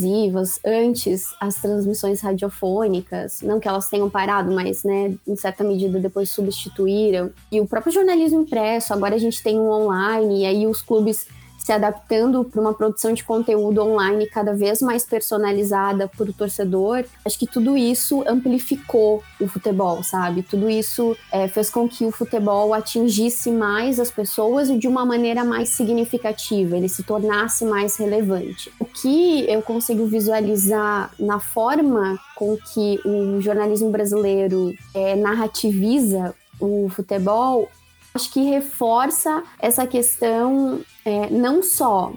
[0.64, 6.30] antes as transmissões radiofônicas, não que elas tenham parado, mas, né, em certa medida depois
[6.30, 7.30] substituíram.
[7.50, 11.26] E o próprio jornalismo impresso, agora a gente tem um online, e aí os clubes
[11.64, 17.04] se adaptando para uma produção de conteúdo online cada vez mais personalizada para o torcedor,
[17.24, 20.42] acho que tudo isso amplificou o futebol, sabe?
[20.42, 25.42] Tudo isso é, fez com que o futebol atingisse mais as pessoas de uma maneira
[25.42, 28.70] mais significativa, ele se tornasse mais relevante.
[28.78, 36.90] O que eu consigo visualizar na forma com que o jornalismo brasileiro é, narrativiza o
[36.90, 37.70] futebol
[38.14, 42.12] acho que reforça essa questão é, não só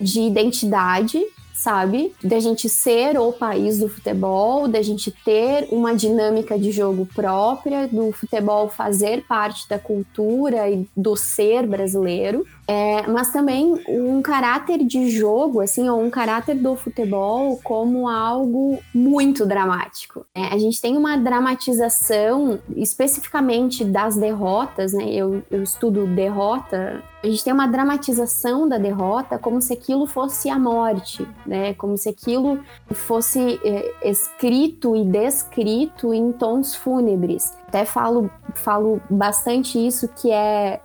[0.00, 1.24] de identidade,
[1.56, 2.14] sabe?
[2.22, 7.88] Da gente ser o país do futebol, da gente ter uma dinâmica de jogo própria,
[7.88, 14.84] do futebol fazer parte da cultura e do ser brasileiro, é, mas também um caráter
[14.84, 20.26] de jogo, assim, ou um caráter do futebol como algo muito dramático.
[20.34, 25.04] É, a gente tem uma dramatização especificamente das derrotas, né?
[25.06, 30.48] Eu, eu estudo derrota a gente tem uma dramatização da derrota como se aquilo fosse
[30.48, 31.74] a morte, né?
[31.74, 32.60] Como se aquilo
[32.92, 37.56] fosse é, escrito e descrito em tons fúnebres.
[37.68, 40.80] Até falo, falo bastante isso que é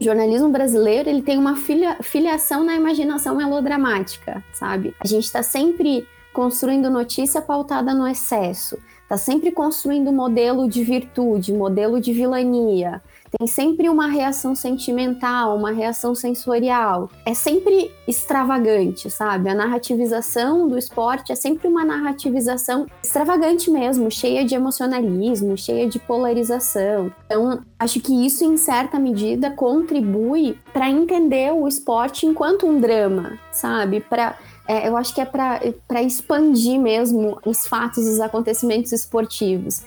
[0.00, 4.94] o jornalismo brasileiro ele tem uma filia, filiação na imaginação melodramática, sabe?
[4.98, 11.52] A gente está sempre construindo notícia pautada no excesso, tá sempre construindo modelo de virtude,
[11.52, 13.02] modelo de vilania,
[13.38, 17.08] tem sempre uma reação sentimental, uma reação sensorial.
[17.24, 19.48] É sempre extravagante, sabe?
[19.48, 25.98] A narrativização do esporte é sempre uma narrativização extravagante mesmo, cheia de emocionalismo, cheia de
[25.98, 27.12] polarização.
[27.26, 33.38] Então, acho que isso, em certa medida, contribui para entender o esporte enquanto um drama,
[33.52, 34.00] sabe?
[34.00, 34.36] Para
[34.70, 39.82] é, eu acho que é para expandir mesmo os fatos, os acontecimentos esportivos.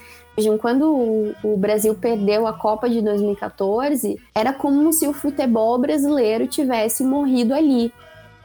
[0.59, 6.47] Quando o, o Brasil perdeu a Copa de 2014, era como se o futebol brasileiro
[6.47, 7.91] tivesse morrido ali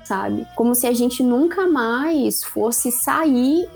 [0.09, 0.47] sabe?
[0.57, 3.69] Como se a gente nunca mais fosse sair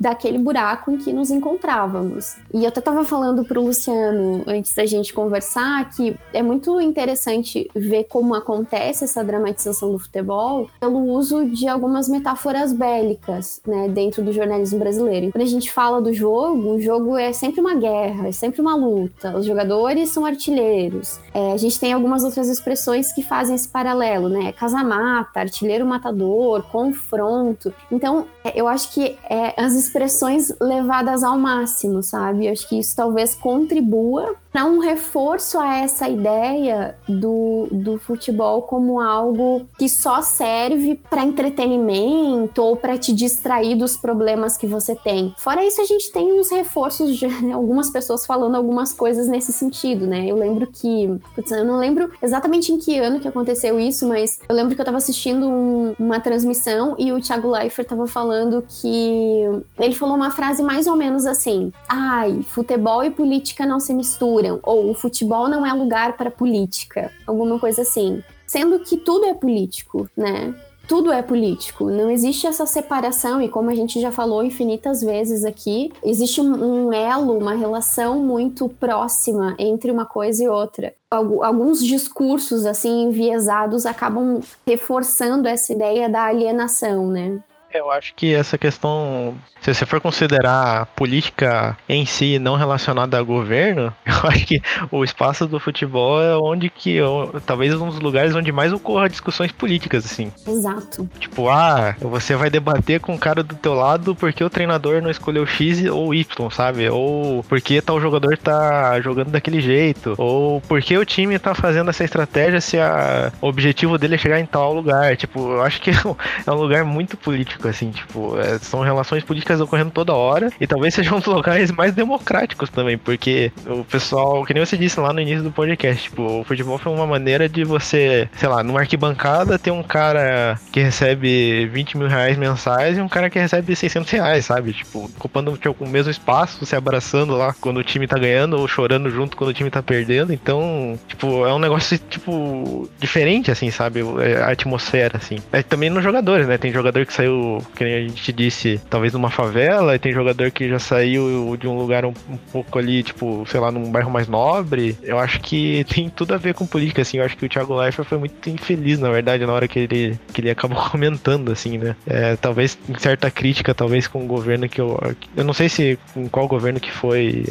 [0.00, 2.36] daquele buraco em que nos encontrávamos.
[2.52, 6.80] E eu até estava falando para o Luciano antes da gente conversar que é muito
[6.80, 13.88] interessante ver como acontece essa dramatização do futebol pelo uso de algumas metáforas bélicas, né,
[13.88, 15.32] dentro do jornalismo brasileiro.
[15.32, 18.74] Quando a gente fala do jogo, o jogo é sempre uma guerra, é sempre uma
[18.74, 19.36] luta.
[19.36, 21.18] Os jogadores são artilheiros.
[21.34, 24.52] É, a gente tem algumas outras expressões que fazem esse paralelo, né?
[24.52, 27.72] Casa-mata, artilheiro matador, confronto.
[27.90, 32.46] Então, eu acho que é as expressões levadas ao máximo, sabe?
[32.46, 38.62] Eu acho que isso talvez contribua para um reforço a essa ideia do, do futebol
[38.62, 44.94] como algo que só serve para entretenimento ou para te distrair dos problemas que você
[44.94, 45.34] tem.
[45.38, 50.06] Fora isso, a gente tem uns reforços de algumas pessoas falando algumas coisas nesse sentido,
[50.06, 50.26] né?
[50.26, 54.38] Eu lembro que, putz, eu não lembro exatamente em que ano que aconteceu isso, mas
[54.48, 58.33] eu lembro que eu estava assistindo um, uma transmissão e o Thiago Leifert estava falando
[58.62, 59.44] que
[59.78, 64.60] ele falou uma frase mais ou menos assim: "Ai, futebol e política não se misturam"
[64.62, 68.22] ou o futebol não é lugar para política, alguma coisa assim.
[68.46, 70.54] Sendo que tudo é político, né?
[70.86, 71.90] tudo é político.
[71.90, 76.92] Não existe essa separação, e como a gente já falou infinitas vezes aqui, existe um,
[76.92, 80.94] elo, uma relação muito próxima entre uma coisa e outra.
[81.10, 87.40] Alguns discursos assim enviesados acabam reforçando essa ideia da alienação, né?
[87.74, 93.18] Eu acho que essa questão, se você for considerar a política em si não relacionada
[93.18, 96.98] ao governo, eu acho que o espaço do futebol é onde que,
[97.44, 100.32] talvez um dos lugares onde mais ocorra discussões políticas, assim.
[100.46, 101.08] Exato.
[101.18, 105.10] Tipo, ah, você vai debater com o cara do teu lado porque o treinador não
[105.10, 106.88] escolheu X ou Y, sabe?
[106.88, 112.04] Ou porque tal jogador tá jogando daquele jeito, ou porque o time tá fazendo essa
[112.04, 115.16] estratégia se a, o objetivo dele é chegar em tal lugar.
[115.16, 115.90] Tipo, eu acho que
[116.46, 120.66] é um lugar muito político assim, tipo, é, são relações políticas ocorrendo toda hora e
[120.66, 125.12] talvez sejam os locais mais democráticos também, porque o pessoal, que nem você disse lá
[125.12, 128.80] no início do podcast, tipo, o futebol foi uma maneira de você, sei lá, numa
[128.80, 133.74] arquibancada ter um cara que recebe 20 mil reais mensais e um cara que recebe
[133.74, 134.72] 600 reais, sabe?
[134.72, 138.68] Tipo, ocupando tipo, o mesmo espaço, se abraçando lá quando o time tá ganhando ou
[138.68, 140.32] chorando junto quando o time tá perdendo.
[140.32, 144.00] Então, tipo, é um negócio, tipo, diferente, assim, sabe?
[144.20, 145.38] É, a atmosfera, assim.
[145.52, 146.58] É também nos jogadores, né?
[146.58, 150.68] Tem jogador que saiu que a gente disse, talvez numa favela, e tem jogador que
[150.68, 154.28] já saiu de um lugar um, um, pouco ali, tipo, sei lá, num bairro mais
[154.28, 154.96] nobre.
[155.02, 157.18] Eu acho que tem tudo a ver com política, assim.
[157.18, 160.18] Eu acho que o Thiago Leifert foi muito infeliz, na verdade, na hora que ele,
[160.32, 161.96] que ele acabou comentando, assim, né?
[162.06, 164.98] É, talvez em certa crítica, talvez com o governo que eu.
[165.36, 167.44] Eu não sei se com qual governo que foi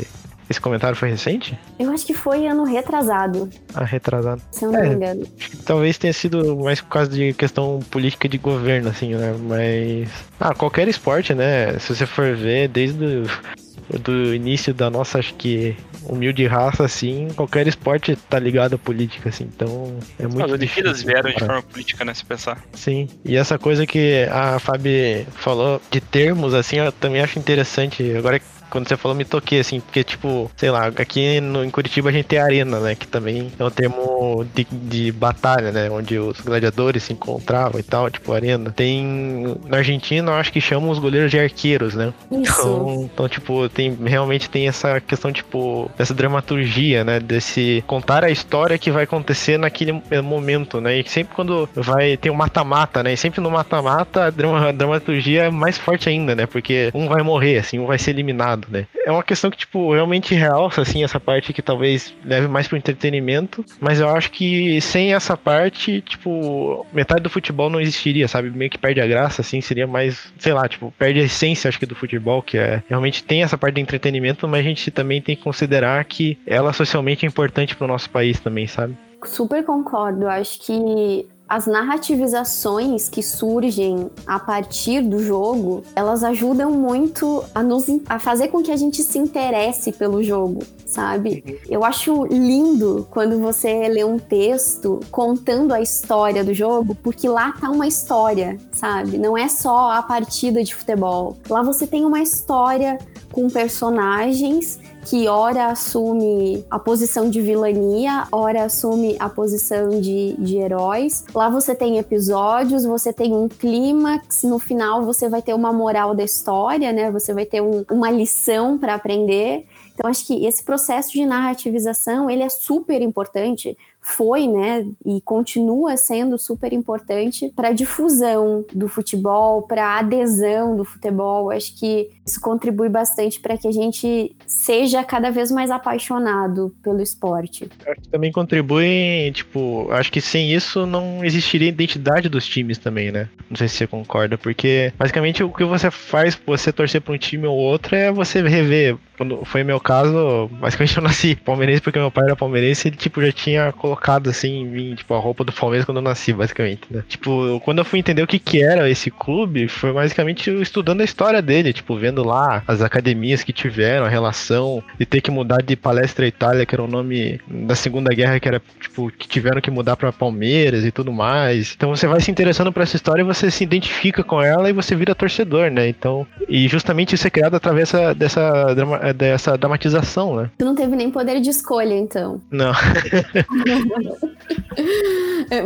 [0.53, 1.57] esse comentário foi recente?
[1.77, 3.49] Eu acho que foi ano retrasado.
[3.73, 4.41] Ah, retrasado.
[4.51, 5.27] Se eu não é, me engano.
[5.65, 9.35] Talvez tenha sido mais por causa de questão política de governo, assim, né?
[9.37, 10.09] Mas.
[10.39, 11.77] Ah, qualquer esporte, né?
[11.79, 17.27] Se você for ver, desde o do início da nossa, acho que humilde raça, assim,
[17.35, 21.61] qualquer esporte tá ligado à política, assim, então é muito As Olimpíadas vieram de forma
[21.61, 22.63] política, né, se pensar.
[22.73, 28.15] Sim, e essa coisa que a Fabi falou de termos, assim, eu também acho interessante,
[28.15, 28.39] agora
[28.73, 32.11] quando você falou, me toquei, assim, porque, tipo, sei lá, aqui no, em Curitiba a
[32.11, 32.95] gente tem arena, né?
[32.95, 35.91] Que também é um termo de, de batalha, né?
[35.91, 38.71] Onde os gladiadores se encontravam e tal, tipo, arena.
[38.71, 39.55] Tem.
[39.67, 42.11] Na Argentina, eu acho que chamam os goleiros de arqueiros, né?
[42.31, 42.61] Isso.
[42.61, 47.19] Então, então, tipo, tem, realmente tem essa questão, tipo, dessa dramaturgia, né?
[47.19, 50.97] Desse contar a história que vai acontecer naquele momento, né?
[50.97, 53.13] E sempre quando vai ter um mata-mata, né?
[53.13, 56.47] E sempre no mata-mata a dramaturgia é mais forte ainda, né?
[56.47, 58.87] Porque um vai morrer, assim, um vai ser eliminado né?
[59.05, 62.77] É uma questão que, tipo, realmente realça, assim, essa parte que talvez leve mais pro
[62.77, 68.49] entretenimento, mas eu acho que sem essa parte, tipo, metade do futebol não existiria, sabe?
[68.49, 71.79] Meio que perde a graça, assim, seria mais, sei lá, tipo, perde a essência, acho
[71.79, 75.21] que, do futebol, que é realmente tem essa parte de entretenimento, mas a gente também
[75.21, 78.97] tem que considerar que ela socialmente é importante pro nosso país também, sabe?
[79.25, 80.27] Super concordo.
[80.27, 87.83] Acho que as narrativizações que surgem a partir do jogo, elas ajudam muito a nos
[88.07, 91.59] a fazer com que a gente se interesse pelo jogo, sabe?
[91.69, 97.51] Eu acho lindo quando você lê um texto contando a história do jogo, porque lá
[97.51, 99.17] tá uma história, sabe?
[99.17, 101.37] Não é só a partida de futebol.
[101.49, 102.97] Lá você tem uma história
[103.33, 110.57] com personagens que ora assume a posição de vilania, ora assume a posição de, de
[110.57, 111.25] heróis.
[111.33, 116.15] Lá você tem episódios, você tem um clímax, no final você vai ter uma moral
[116.15, 117.11] da história, né?
[117.11, 119.65] Você vai ter um, uma lição para aprender.
[119.93, 125.95] Então acho que esse processo de narrativização, ele é super importante foi, né, e continua
[125.95, 131.49] sendo super importante para a difusão do futebol, para a adesão do futebol.
[131.49, 137.01] Acho que isso contribui bastante para que a gente seja cada vez mais apaixonado pelo
[137.01, 137.69] esporte.
[137.85, 143.11] Acho que também contribui, tipo, acho que sem isso não existiria identidade dos times também,
[143.11, 143.27] né?
[143.49, 147.17] Não sei se você concorda, porque basicamente o que você faz, você torcer para um
[147.17, 148.97] time ou outro é você rever.
[149.17, 152.97] Quando foi meu caso, basicamente eu nasci palmeirense porque meu pai era palmeirense e ele
[152.97, 156.33] tipo já tinha colocado assim em mim, tipo, a roupa do Palmeiras quando eu nasci,
[156.33, 157.03] basicamente, né?
[157.07, 161.05] Tipo, quando eu fui entender o que que era esse clube, foi basicamente estudando a
[161.05, 165.61] história dele, tipo, vendo lá as academias que tiveram, a relação de ter que mudar
[165.61, 169.61] de Palestra Itália, que era o nome da Segunda Guerra, que era, tipo, que tiveram
[169.61, 171.73] que mudar para Palmeiras e tudo mais.
[171.75, 174.73] Então você vai se interessando por essa história e você se identifica com ela e
[174.73, 175.87] você vira torcedor, né?
[175.87, 180.49] Então, e justamente isso é criado através dessa, dessa, dessa dramatização, né?
[180.57, 182.41] Tu não teve nem poder de escolha, então.
[182.51, 182.73] Não.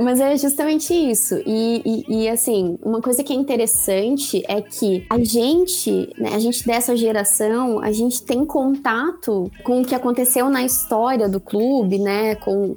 [0.03, 1.41] Mas é justamente isso.
[1.45, 6.39] E, e, e, assim, uma coisa que é interessante é que a gente, né, a
[6.39, 11.97] gente dessa geração, a gente tem contato com o que aconteceu na história do clube,
[11.97, 12.35] né?
[12.35, 12.75] Com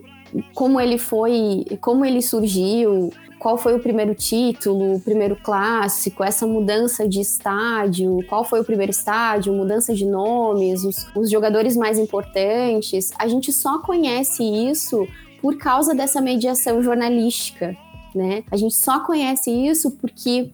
[0.55, 6.47] como ele foi, como ele surgiu, qual foi o primeiro título, o primeiro clássico, essa
[6.47, 11.99] mudança de estádio, qual foi o primeiro estádio, mudança de nomes, os, os jogadores mais
[11.99, 13.13] importantes.
[13.19, 15.07] A gente só conhece isso
[15.43, 17.77] por causa dessa mediação jornalística,
[18.15, 18.43] né?
[18.51, 20.51] A gente só conhece isso porque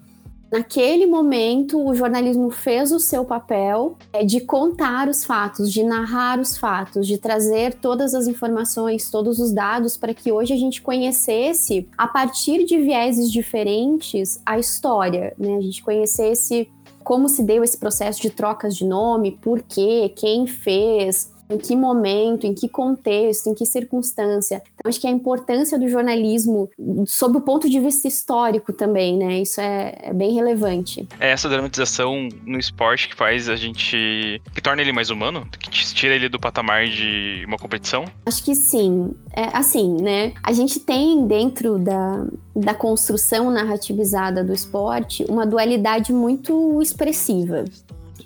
[0.50, 6.38] naquele momento o jornalismo fez o seu papel é, de contar os fatos, de narrar
[6.38, 10.80] os fatos, de trazer todas as informações, todos os dados para que hoje a gente
[10.82, 15.56] conhecesse a partir de vieses diferentes a história, né?
[15.56, 16.68] A gente conhecesse
[17.02, 21.76] como se deu esse processo de trocas de nome, por quê, quem fez, em que
[21.76, 24.62] momento, em que contexto, em que circunstância.
[24.74, 26.70] Então, acho que a importância do jornalismo,
[27.06, 29.40] sob o ponto de vista histórico também, né?
[29.40, 31.08] Isso é, é bem relevante.
[31.20, 34.40] É essa dramatização no esporte que faz a gente.
[34.54, 35.46] que torna ele mais humano?
[35.58, 38.04] Que tira ele do patamar de uma competição?
[38.26, 39.14] Acho que sim.
[39.32, 40.32] É, assim, né?
[40.42, 47.64] A gente tem dentro da, da construção narrativizada do esporte uma dualidade muito expressiva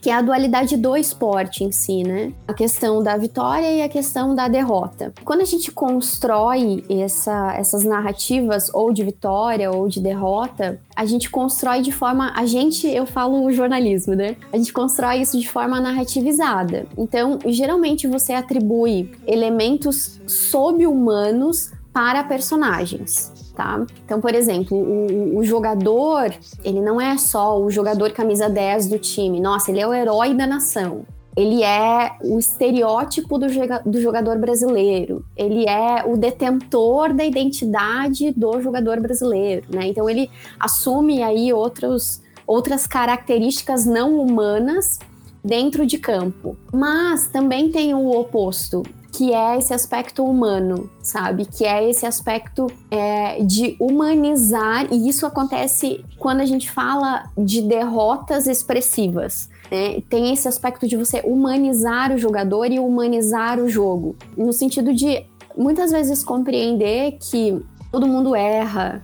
[0.00, 2.32] que é a dualidade do esporte em si, né?
[2.48, 5.12] A questão da vitória e a questão da derrota.
[5.24, 11.30] Quando a gente constrói essa, essas narrativas ou de vitória ou de derrota, a gente
[11.30, 12.32] constrói de forma.
[12.34, 14.36] A gente, eu falo o jornalismo, né?
[14.52, 16.86] A gente constrói isso de forma narrativizada.
[16.96, 23.84] Então, geralmente você atribui elementos sob-humanos para personagens tá?
[24.06, 26.32] Então, por exemplo, o, o, jogador,
[26.64, 29.38] ele não é só o jogador camisa 10 do time.
[29.38, 31.04] Nossa, ele é o herói da nação.
[31.36, 33.46] Ele é o estereótipo do,
[33.84, 35.22] do jogador brasileiro.
[35.36, 39.86] Ele é o detentor da identidade do jogador brasileiro, né?
[39.88, 44.98] Então, ele assume aí outros, outras características não humanas
[45.44, 46.56] dentro de campo.
[46.72, 48.82] Mas também tem o oposto
[49.20, 51.44] que é esse aspecto humano, sabe?
[51.44, 57.60] Que é esse aspecto é, de humanizar, e isso acontece quando a gente fala de
[57.60, 59.50] derrotas expressivas.
[59.70, 60.00] Né?
[60.08, 65.22] Tem esse aspecto de você humanizar o jogador e humanizar o jogo, no sentido de
[65.54, 67.62] muitas vezes compreender que
[67.92, 69.02] todo mundo erra,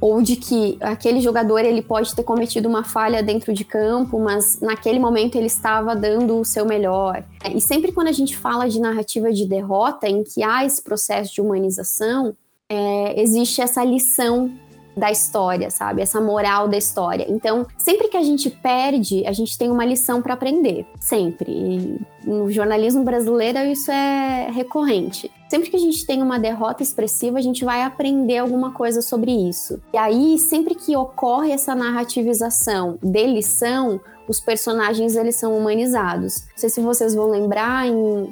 [0.00, 4.60] ou de que aquele jogador ele pode ter cometido uma falha dentro de campo, mas
[4.60, 7.24] naquele momento ele estava dando o seu melhor.
[7.54, 11.34] E sempre quando a gente fala de narrativa de derrota, em que há esse processo
[11.34, 12.36] de humanização,
[12.68, 14.52] é, existe essa lição
[14.98, 16.02] da história, sabe?
[16.02, 17.26] Essa moral da história.
[17.28, 20.86] Então, sempre que a gente perde, a gente tem uma lição para aprender.
[21.00, 21.52] Sempre.
[21.52, 25.30] E no jornalismo brasileiro, isso é recorrente.
[25.48, 29.30] Sempre que a gente tem uma derrota expressiva, a gente vai aprender alguma coisa sobre
[29.30, 29.80] isso.
[29.94, 36.44] E aí, sempre que ocorre essa narrativização de lição, os personagens eles são humanizados.
[36.50, 38.28] Não sei se vocês vão lembrar em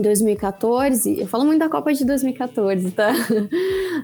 [0.00, 3.12] 2014, eu falo muito da Copa de 2014, tá?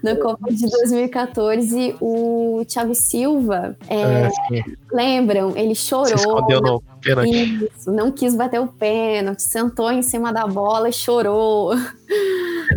[0.03, 5.57] na Copa de 2014, o Thiago Silva, é, é, lembram?
[5.57, 6.07] Ele chorou.
[6.07, 7.69] Se escondeu no pênalti.
[7.77, 11.73] Isso, não quis bater o pênalti, sentou em cima da bola e chorou.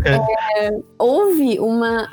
[0.05, 2.09] É, houve uma.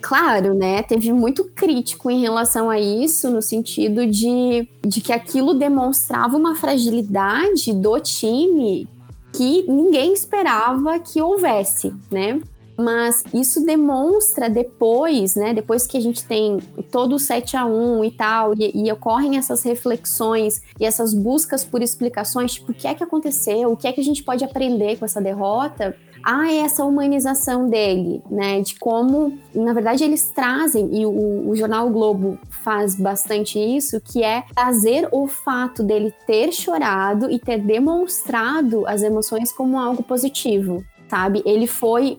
[0.00, 0.82] Claro, né?
[0.82, 6.54] Teve muito crítico em relação a isso, no sentido de, de que aquilo demonstrava uma
[6.54, 8.88] fragilidade do time
[9.32, 12.40] que ninguém esperava que houvesse, né?
[12.76, 15.52] Mas isso demonstra depois, né?
[15.52, 16.58] Depois que a gente tem
[16.90, 21.62] todo o 7 a 1 e tal, e, e, ocorrem essas reflexões e essas buscas
[21.62, 24.42] por explicações, tipo, o que é que aconteceu, o que é que a gente pode
[24.44, 28.60] aprender com essa derrota, há essa humanização dele, né?
[28.60, 34.00] De como, na verdade, eles trazem, e o, o jornal o Globo faz bastante isso,
[34.00, 40.02] que é trazer o fato dele ter chorado e ter demonstrado as emoções como algo
[40.02, 41.42] positivo, sabe?
[41.44, 42.18] Ele foi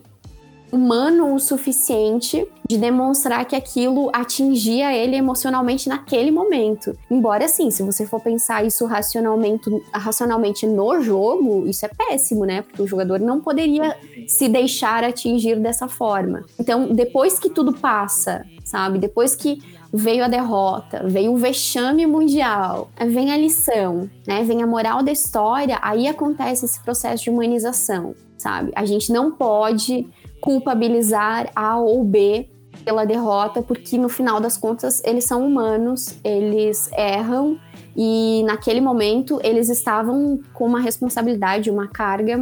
[0.72, 6.96] humano o suficiente de demonstrar que aquilo atingia ele emocionalmente naquele momento.
[7.10, 12.62] Embora, assim, se você for pensar isso racionalmente, racionalmente no jogo, isso é péssimo, né?
[12.62, 13.94] Porque o jogador não poderia
[14.26, 16.44] se deixar atingir dessa forma.
[16.58, 18.98] Então, depois que tudo passa, sabe?
[18.98, 19.60] Depois que
[19.92, 24.42] veio a derrota, veio o vexame mundial, vem a lição, né?
[24.42, 28.72] Vem a moral da história, aí acontece esse processo de humanização, sabe?
[28.74, 30.08] A gente não pode
[30.42, 32.48] culpabilizar A ou B
[32.84, 37.58] pela derrota, porque no final das contas eles são humanos, eles erram
[37.96, 42.32] e naquele momento eles estavam com uma responsabilidade, uma carga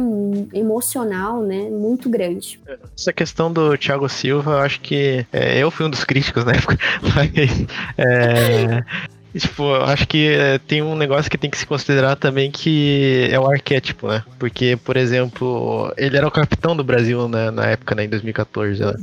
[0.51, 2.59] emocional, né, muito grande.
[2.97, 6.77] Essa questão do Thiago Silva, acho que é, eu fui um dos críticos na época,
[7.15, 8.83] mas é,
[9.37, 13.39] Tipo, acho que é, tem um negócio que tem que se considerar também que é
[13.39, 14.23] o arquétipo, né?
[14.37, 18.83] Porque, por exemplo, ele era o capitão do Brasil né, na época, né, em 2014.
[18.83, 18.93] Né?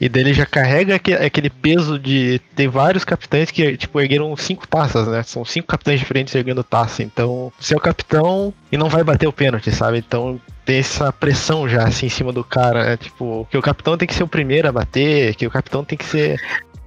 [0.00, 5.08] E dele já carrega aquele peso de ter vários capitães que, tipo, ergueram cinco taças,
[5.08, 5.22] né?
[5.22, 7.02] São cinco capitães diferentes erguendo taça.
[7.02, 9.98] Então, você é o capitão e não vai bater o pênalti, sabe?
[9.98, 12.96] Então, tem essa pressão já assim em cima do cara, né?
[12.96, 15.98] Tipo, que o capitão tem que ser o primeiro a bater, que o capitão tem
[15.98, 16.40] que ser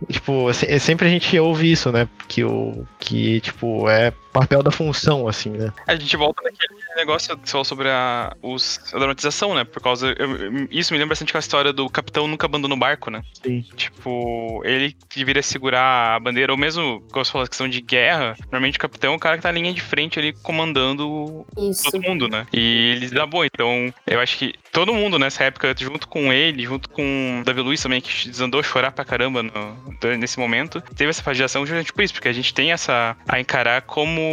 [0.09, 2.07] Tipo, sempre a gente ouve isso, né?
[2.27, 5.71] Que, o, que tipo, é papel da função, assim, né?
[5.87, 9.63] A gente volta naquele negócio que falou sobre a, os, a dramatização, né?
[9.63, 10.13] Por causa.
[10.17, 13.23] Eu, isso me lembra bastante com a história do capitão nunca abandona o barco, né?
[13.41, 13.63] Sim.
[13.75, 17.79] Tipo, ele que deveria segurar a bandeira, ou mesmo, como você falou, a questão de
[17.79, 21.45] guerra, normalmente o capitão é o cara que tá na linha de frente ali comandando
[21.57, 21.83] isso.
[21.89, 22.45] todo mundo, né?
[22.51, 23.45] E ele dá boa.
[23.45, 27.61] Então, eu acho que todo mundo nessa época, junto com ele, junto com o Davi
[27.61, 31.93] Luiz também, que desandou a chorar pra caramba no, nesse momento, teve essa fadiação justamente
[31.93, 33.15] por isso, porque a gente tem essa.
[33.27, 34.24] a encarar como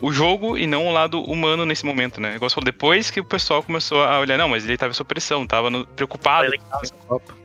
[0.00, 2.36] o jogo e não o lado humano nesse momento, né?
[2.36, 5.08] Igual você falou, depois que o pessoal começou a olhar, não, mas ele tava sob
[5.08, 6.52] pressão, tava no, preocupado.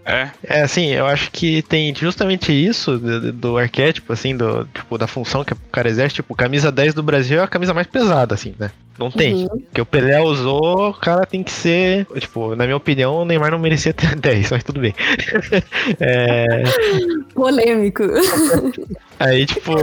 [0.05, 0.29] É.
[0.43, 5.07] É, assim, eu acho que tem justamente isso do, do, arquétipo, assim, do, tipo, da
[5.07, 6.15] função que o cara exerce.
[6.15, 8.71] Tipo, camisa 10 do Brasil é a camisa mais pesada, assim, né?
[8.97, 9.33] Não tem.
[9.33, 9.63] Uhum.
[9.73, 12.05] Que o Pelé usou, o cara tem que ser.
[12.17, 14.93] Tipo, na minha opinião, o Neymar não merecia ter 10, mas tudo bem.
[15.99, 16.63] é...
[17.33, 18.03] Polêmico.
[19.19, 19.73] Aí, tipo,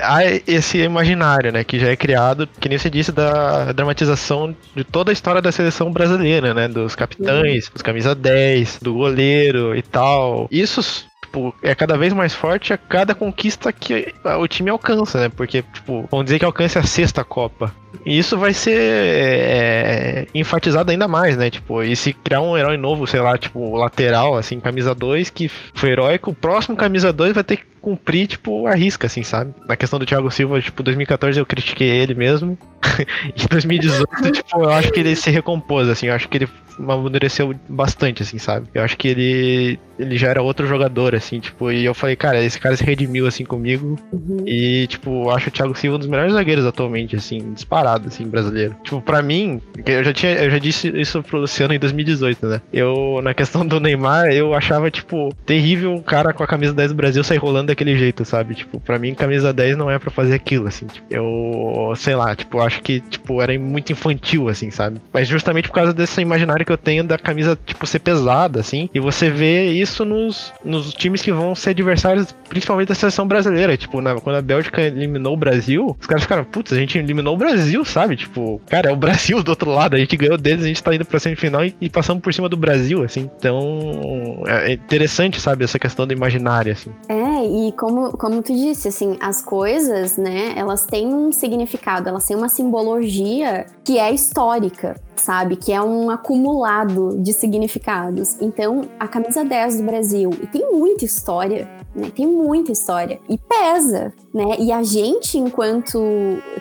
[0.00, 4.84] há esse imaginário, né, que já é criado, que nem você disse, da dramatização de
[4.84, 6.68] toda a história da seleção brasileira, né?
[6.68, 7.72] Dos capitães, uhum.
[7.72, 10.48] dos camisa 10, do goleiro e tal.
[10.50, 15.28] Isso tipo, é cada vez mais forte a cada conquista que o time alcança, né?
[15.28, 17.72] Porque, tipo, vamos dizer que alcance a sexta Copa.
[18.04, 21.50] E isso vai ser é, enfatizado ainda mais, né?
[21.50, 25.48] Tipo, e se criar um herói novo, sei lá, tipo, lateral, assim, camisa 2, que
[25.48, 29.54] foi heróico, o próximo camisa 2 vai ter que cumprir, tipo, a risca, assim, sabe?
[29.66, 32.58] Na questão do Thiago Silva, tipo, 2014 eu critiquei ele mesmo.
[33.36, 37.54] em 2018, tipo, eu acho que ele se recompôs, assim, eu acho que ele amadureceu
[37.68, 38.68] bastante, assim, sabe?
[38.74, 42.42] Eu acho que ele, ele já era outro jogador, assim, tipo, e eu falei, cara,
[42.42, 43.98] esse cara se redimiu, assim, comigo.
[44.12, 44.44] Uhum.
[44.46, 48.76] E, tipo, acho o Thiago Silva um dos melhores zagueiros atualmente, assim, disparado, assim, brasileiro.
[48.82, 52.60] Tipo, pra mim, eu já tinha, eu já disse isso pro Luciano em 2018, né?
[52.72, 56.90] Eu, na questão do Neymar, eu achava, tipo, terrível um cara com a camisa 10
[56.90, 58.54] do Brasil sair rolando daquele jeito, sabe?
[58.54, 60.86] Tipo, pra mim, camisa 10 não é para fazer aquilo, assim.
[60.86, 65.00] Tipo, eu, sei lá, tipo, acho que, tipo, era muito infantil, assim, sabe?
[65.12, 68.88] Mas justamente por causa desse imaginário que eu tenho da camisa, tipo, ser pesada, assim.
[68.94, 73.76] E você vê isso nos, nos times que vão ser adversários, principalmente da seleção brasileira.
[73.76, 77.34] Tipo, na, quando a Bélgica eliminou o Brasil, os caras ficaram, putz, a gente eliminou
[77.34, 78.16] o Brasil, sabe?
[78.16, 79.94] Tipo, cara, é o Brasil do outro lado.
[79.96, 82.48] A gente ganhou deles, a gente tá indo pra semifinal e, e passamos por cima
[82.48, 83.30] do Brasil, assim.
[83.36, 86.90] Então, é interessante, sabe, essa questão do imaginário, assim.
[87.08, 92.26] É, e como, como tu disse, assim, as coisas, né, elas têm um significado, elas
[92.26, 95.56] têm uma simbologia que é histórica, sabe?
[95.56, 98.36] Que é um acumulado de significados.
[98.40, 102.10] Então, a camisa 10 do Brasil, e tem muita história, né?
[102.14, 103.20] Tem muita história.
[103.28, 104.56] E pesa, né?
[104.58, 105.98] E a gente, enquanto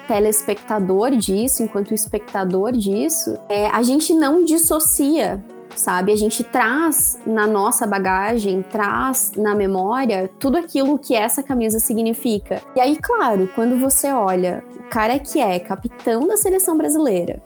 [0.08, 5.44] telespectador disso, enquanto espectador disso, é, a gente não dissocia
[5.76, 6.12] sabe?
[6.12, 12.62] A gente traz na nossa bagagem, traz na memória tudo aquilo que essa camisa significa.
[12.76, 17.42] E aí, claro, quando você olha o cara que é capitão da seleção brasileira,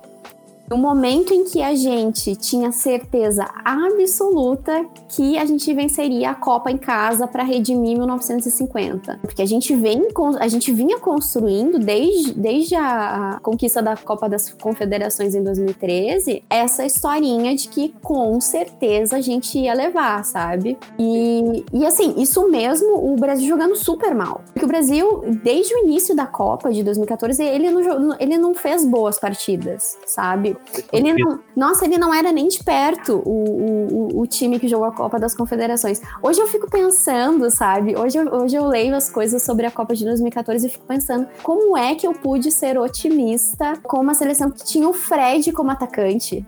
[0.74, 6.72] no momento em que a gente tinha certeza absoluta que a gente venceria a Copa
[6.72, 9.20] em casa para redimir 1950.
[9.22, 10.08] Porque a gente, vem,
[10.40, 16.84] a gente vinha construindo desde, desde a conquista da Copa das Confederações em 2013 essa
[16.84, 20.76] historinha de que com certeza a gente ia levar, sabe?
[20.98, 24.42] E, e assim, isso mesmo o Brasil jogando super mal.
[24.48, 28.84] Porque o Brasil, desde o início da Copa de 2014, ele não, ele não fez
[28.84, 30.58] boas partidas, sabe?
[30.92, 34.88] Ele não, nossa, ele não era nem de perto o, o, o time que jogou
[34.88, 36.02] a Copa das Confederações.
[36.22, 37.96] Hoje eu fico pensando, sabe?
[37.96, 41.78] Hoje, hoje eu leio as coisas sobre a Copa de 2014 e fico pensando como
[41.78, 46.46] é que eu pude ser otimista com uma seleção que tinha o Fred como atacante.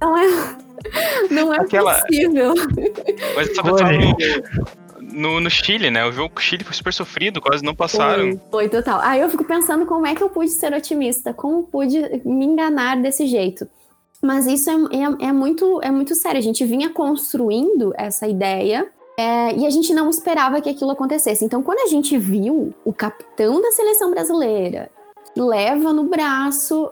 [0.00, 0.26] Não é,
[1.30, 1.94] não é Aquela...
[1.94, 2.54] possível.
[3.36, 3.76] Mas só no,
[5.12, 6.04] no, no Chile, né?
[6.04, 8.38] O jogo Chile foi super sofrido, quase não passaram.
[8.50, 9.00] Foi, foi total.
[9.02, 13.00] Aí eu fico pensando como é que eu pude ser otimista, como pude me enganar
[13.00, 13.68] desse jeito.
[14.22, 16.38] Mas isso é, é, é muito, é muito sério.
[16.38, 18.88] A gente vinha construindo essa ideia
[19.18, 21.44] é, e a gente não esperava que aquilo acontecesse.
[21.44, 24.90] Então, quando a gente viu o capitão da seleção brasileira
[25.36, 26.90] leva no braço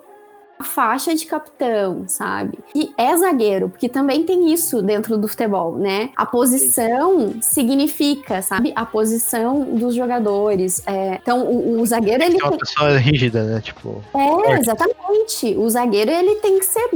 [0.63, 2.59] faixa de capitão, sabe?
[2.75, 6.11] E é zagueiro, porque também tem isso dentro do futebol, né?
[6.17, 8.73] A posição significa, sabe?
[8.75, 10.83] A posição dos jogadores.
[10.87, 12.39] É, então, o, o zagueiro, ele.
[12.41, 13.61] É uma pessoa rígida, né?
[13.61, 14.03] Tipo.
[14.15, 15.55] É, exatamente.
[15.57, 16.89] O zagueiro, ele tem que ser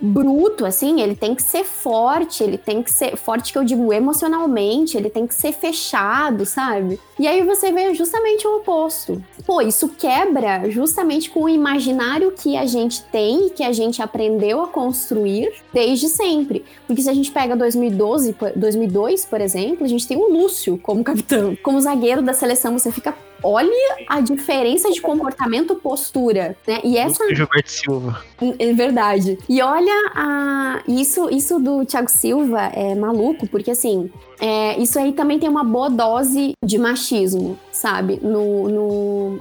[0.00, 3.92] bruto, assim, ele tem que ser forte, ele tem que ser forte, que eu digo
[3.92, 6.98] emocionalmente, ele tem que ser fechado, sabe?
[7.18, 9.22] E aí você vê justamente o oposto.
[9.46, 14.62] Pô, isso quebra justamente com o imaginário que a gente tem, que a gente aprendeu
[14.62, 16.64] a construir desde sempre.
[16.86, 21.04] Porque se a gente pega 2012, 2002, por exemplo, a gente tem o Lúcio como
[21.04, 21.56] capitão.
[21.62, 26.80] Como zagueiro da seleção, você fica olha a diferença de comportamento, postura, né?
[26.84, 28.24] E essa Gilberto Silva.
[28.58, 29.38] É verdade.
[29.48, 34.10] E olha a isso isso do Thiago Silva é maluco, porque assim,
[34.40, 38.18] é, isso aí também tem uma boa dose de machismo, sabe?
[38.22, 39.40] No, no,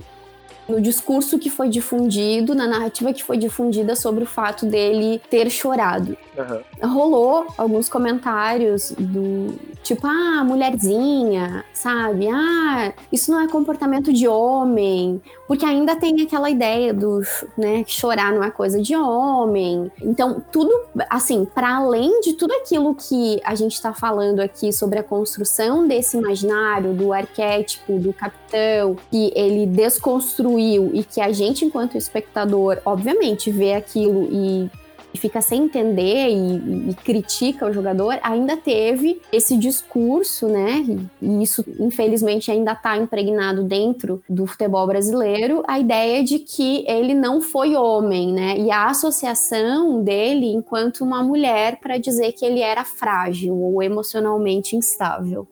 [0.68, 5.49] no discurso que foi difundido, na narrativa que foi difundida sobre o fato dele ter
[5.49, 6.18] chorado.
[6.38, 6.89] Uhum.
[6.89, 9.53] Rolou alguns comentários do
[9.84, 12.28] tipo, ah, mulherzinha, sabe?
[12.30, 17.22] Ah, isso não é comportamento de homem, porque ainda tem aquela ideia do,
[17.57, 19.91] né, chorar não é coisa de homem.
[20.01, 20.72] Então, tudo,
[21.09, 25.88] assim, para além de tudo aquilo que a gente está falando aqui sobre a construção
[25.88, 32.80] desse imaginário, do arquétipo, do capitão, que ele desconstruiu e que a gente, enquanto espectador,
[32.86, 34.70] obviamente vê aquilo e
[35.14, 40.86] e fica sem entender e, e, critica o jogador, ainda teve esse discurso, né?
[41.22, 47.14] E isso, infelizmente, ainda está impregnado dentro do futebol brasileiro, a ideia de que ele
[47.14, 48.57] não foi homem, né?
[48.57, 54.76] E a associação dele enquanto uma mulher para dizer que ele era frágil ou emocionalmente
[54.76, 55.47] instável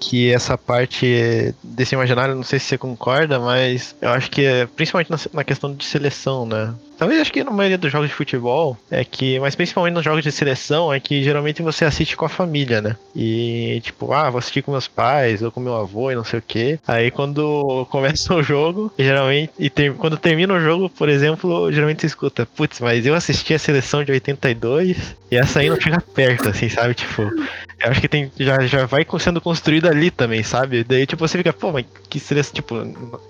[0.00, 4.66] que essa parte desse imaginário, não sei se você concorda, mas eu acho que é
[4.66, 6.74] principalmente na, na questão de seleção, né?
[6.98, 10.22] Talvez acho que na maioria dos jogos de futebol é que, mas principalmente nos jogos
[10.22, 12.96] de seleção, é que geralmente você assiste com a família, né?
[13.14, 16.38] E tipo, ah, vou assistir com meus pais ou com meu avô e não sei
[16.38, 16.78] o que.
[16.86, 22.00] Aí quando começa o jogo, geralmente, e ter, quando termina o jogo, por exemplo, geralmente
[22.00, 26.00] você escuta, putz, mas eu assisti a seleção de 82 e essa aí não chega
[26.00, 26.94] perto, assim, sabe?
[26.94, 30.84] Tipo, eu acho que tem, já, já vai sendo construída ali também, sabe?
[30.84, 32.74] Daí, tipo, você fica, pô, mas que seleção, tipo,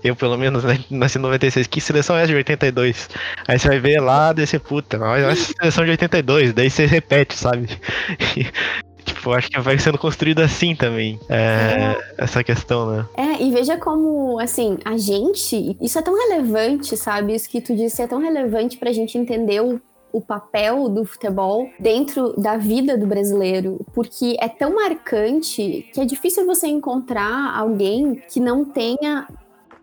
[0.03, 3.09] eu pelo menos, né, nasci em 96, que seleção é essa de 82?
[3.49, 6.87] Aí você vai ver lá, daí você, puta, mas é seleção de 82, daí você
[6.87, 7.69] repete, sabe?
[9.05, 12.15] tipo, acho que vai sendo construído assim também, é, é.
[12.19, 13.07] essa questão, né?
[13.17, 17.35] É, e veja como, assim, a gente, isso é tão relevante, sabe?
[17.35, 19.81] Isso que tu disse é tão relevante pra gente entender o
[20.15, 26.05] o papel do futebol dentro da vida do brasileiro, porque é tão marcante que é
[26.05, 29.27] difícil você encontrar alguém que não tenha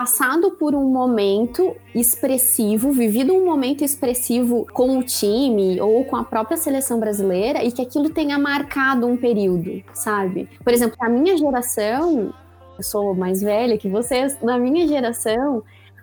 [0.01, 6.23] passado por um momento expressivo, vivido um momento expressivo com o time ou com a
[6.23, 10.49] própria seleção brasileira e que aquilo tenha marcado um período, sabe?
[10.63, 12.33] Por exemplo, a minha geração
[12.79, 15.61] eu sou mais velha que vocês, na minha geração,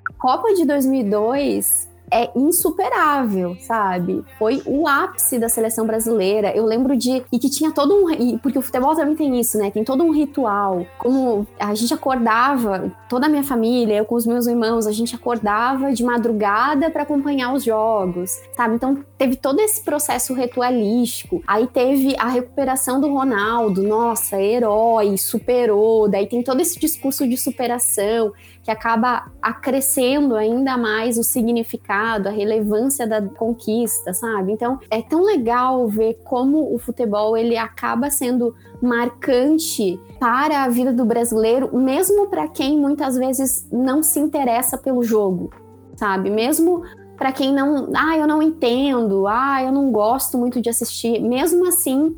[0.09, 4.25] a Copa de 2002 é insuperável, sabe?
[4.39, 6.55] Foi o ápice da seleção brasileira.
[6.55, 7.23] Eu lembro de.
[7.33, 8.39] E que tinha todo um.
[8.39, 9.71] Porque o futebol também tem isso, né?
[9.71, 10.87] Tem todo um ritual.
[10.99, 15.15] Como a gente acordava, toda a minha família, eu com os meus irmãos, a gente
[15.15, 18.75] acordava de madrugada para acompanhar os jogos, sabe?
[18.75, 21.43] Então teve todo esse processo ritualístico.
[21.47, 26.09] Aí teve a recuperação do Ronaldo, nossa, herói, superou.
[26.09, 28.33] Daí tem todo esse discurso de superação
[28.69, 34.53] que acaba acrescendo ainda mais o significado, a relevância da conquista, sabe?
[34.53, 40.93] Então, é tão legal ver como o futebol ele acaba sendo marcante para a vida
[40.93, 45.51] do brasileiro, mesmo para quem muitas vezes não se interessa pelo jogo,
[45.97, 46.29] sabe?
[46.29, 46.83] Mesmo
[47.17, 51.67] para quem não, ah, eu não entendo, ah, eu não gosto muito de assistir, mesmo
[51.67, 52.15] assim,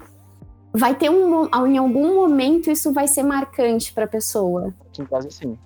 [0.73, 4.73] vai ter um em algum momento isso vai ser marcante para a pessoa.
[4.99, 5.57] Em casa assim,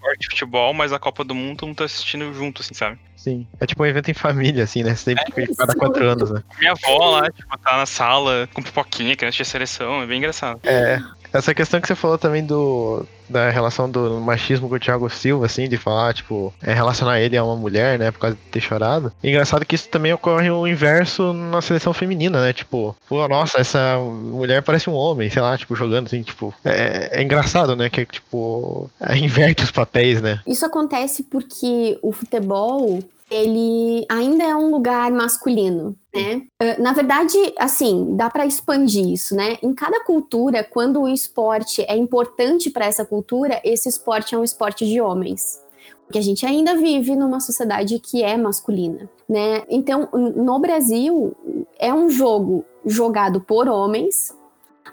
[0.00, 2.98] corte de futebol, mas a Copa do Mundo não tá assistindo junto, assim, sabe?
[3.16, 3.46] Sim.
[3.60, 4.94] É tipo um evento em família, assim, né?
[4.94, 6.42] Sempre é, cada quatro anos, né?
[6.58, 10.18] Minha avó lá, tipo, tá na sala com pipoquinha, que antes de seleção, é bem
[10.18, 10.60] engraçado.
[10.62, 11.02] É.
[11.32, 15.46] Essa questão que você falou também do da relação do machismo com o Thiago Silva,
[15.46, 18.60] assim, de falar, tipo, é relacionar ele a uma mulher, né, por causa de ter
[18.60, 19.12] chorado.
[19.22, 23.58] E engraçado que isso também ocorre o inverso na seleção feminina, né, tipo, pô, nossa,
[23.58, 27.88] essa mulher parece um homem, sei lá, tipo, jogando assim, tipo, é, é engraçado, né,
[27.88, 30.40] que, tipo, inverte os papéis, né.
[30.46, 33.00] Isso acontece porque o futebol,
[33.30, 36.42] ele ainda é um lugar masculino, né?
[36.60, 39.56] Ah, na verdade, assim, dá para expandir isso, né?
[39.62, 44.44] Em cada cultura, quando o esporte é importante para essa cultura, esse esporte é um
[44.44, 45.62] esporte de homens.
[46.04, 49.62] Porque a gente ainda vive numa sociedade que é masculina, né?
[49.68, 51.34] Então, no Brasil,
[51.78, 54.36] é um jogo jogado por homens.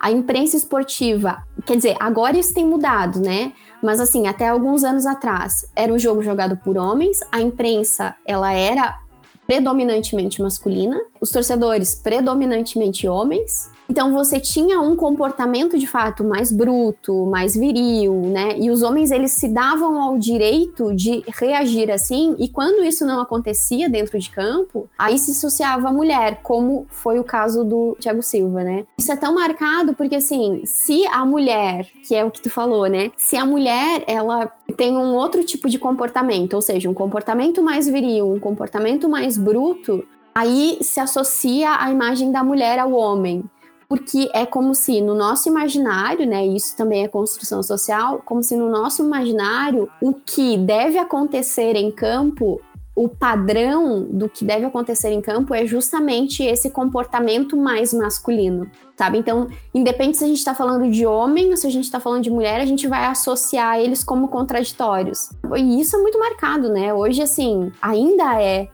[0.01, 3.53] A imprensa esportiva, quer dizer, agora isso tem mudado, né?
[3.83, 8.51] Mas assim, até alguns anos atrás, era um jogo jogado por homens, a imprensa, ela
[8.51, 8.99] era
[9.45, 17.25] predominantemente masculina, os torcedores predominantemente homens, então você tinha um comportamento de fato mais bruto,
[17.25, 18.57] mais viril, né?
[18.57, 23.19] E os homens eles se davam ao direito de reagir assim, e quando isso não
[23.19, 28.23] acontecia dentro de campo, aí se associava a mulher, como foi o caso do Thiago
[28.23, 28.85] Silva, né?
[28.97, 32.87] Isso é tão marcado porque assim, se a mulher, que é o que tu falou,
[32.87, 33.11] né?
[33.17, 37.87] Se a mulher ela tem um outro tipo de comportamento, ou seja, um comportamento mais
[37.87, 40.03] viril, um comportamento mais bruto,
[40.33, 43.43] aí se associa a imagem da mulher ao homem
[43.91, 48.55] porque é como se no nosso imaginário, né, isso também é construção social, como se
[48.55, 52.61] no nosso imaginário o que deve acontecer em campo
[52.95, 59.17] o padrão do que deve acontecer em campo é justamente esse comportamento mais masculino, sabe?
[59.17, 62.23] Então, independente se a gente está falando de homem ou se a gente está falando
[62.23, 65.29] de mulher, a gente vai associar eles como contraditórios.
[65.57, 66.93] E isso é muito marcado, né?
[66.93, 68.69] Hoje, assim, ainda é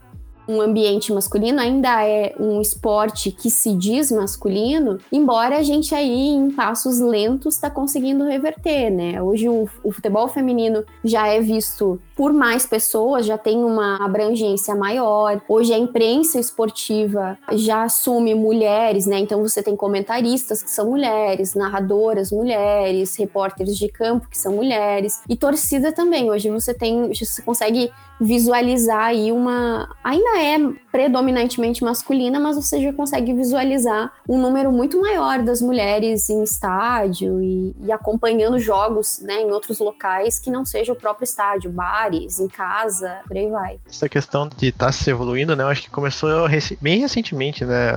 [0.47, 6.27] um ambiente masculino, ainda é um esporte que se diz masculino, embora a gente aí
[6.29, 9.21] em passos lentos está conseguindo reverter, né?
[9.21, 14.73] Hoje o, o, futebol feminino já é visto por mais pessoas, já tem uma abrangência
[14.73, 15.39] maior.
[15.47, 19.19] Hoje a imprensa esportiva já assume mulheres, né?
[19.19, 25.21] Então você tem comentaristas que são mulheres, narradoras mulheres, repórteres de campo que são mulheres
[25.29, 26.31] e torcida também.
[26.31, 29.95] Hoje você tem, você consegue visualizar aí uma.
[30.03, 30.57] Ainda é
[30.91, 37.41] predominantemente masculina, mas você já consegue visualizar um número muito maior das mulheres em estádio
[37.41, 41.71] e, e acompanhando jogos né, em outros locais que não seja o próprio estádio,
[42.07, 43.79] bares, em casa, por aí vai.
[43.87, 45.63] Essa questão de estar tá se evoluindo, né?
[45.63, 46.47] Eu acho que começou
[46.81, 47.91] bem recentemente, né?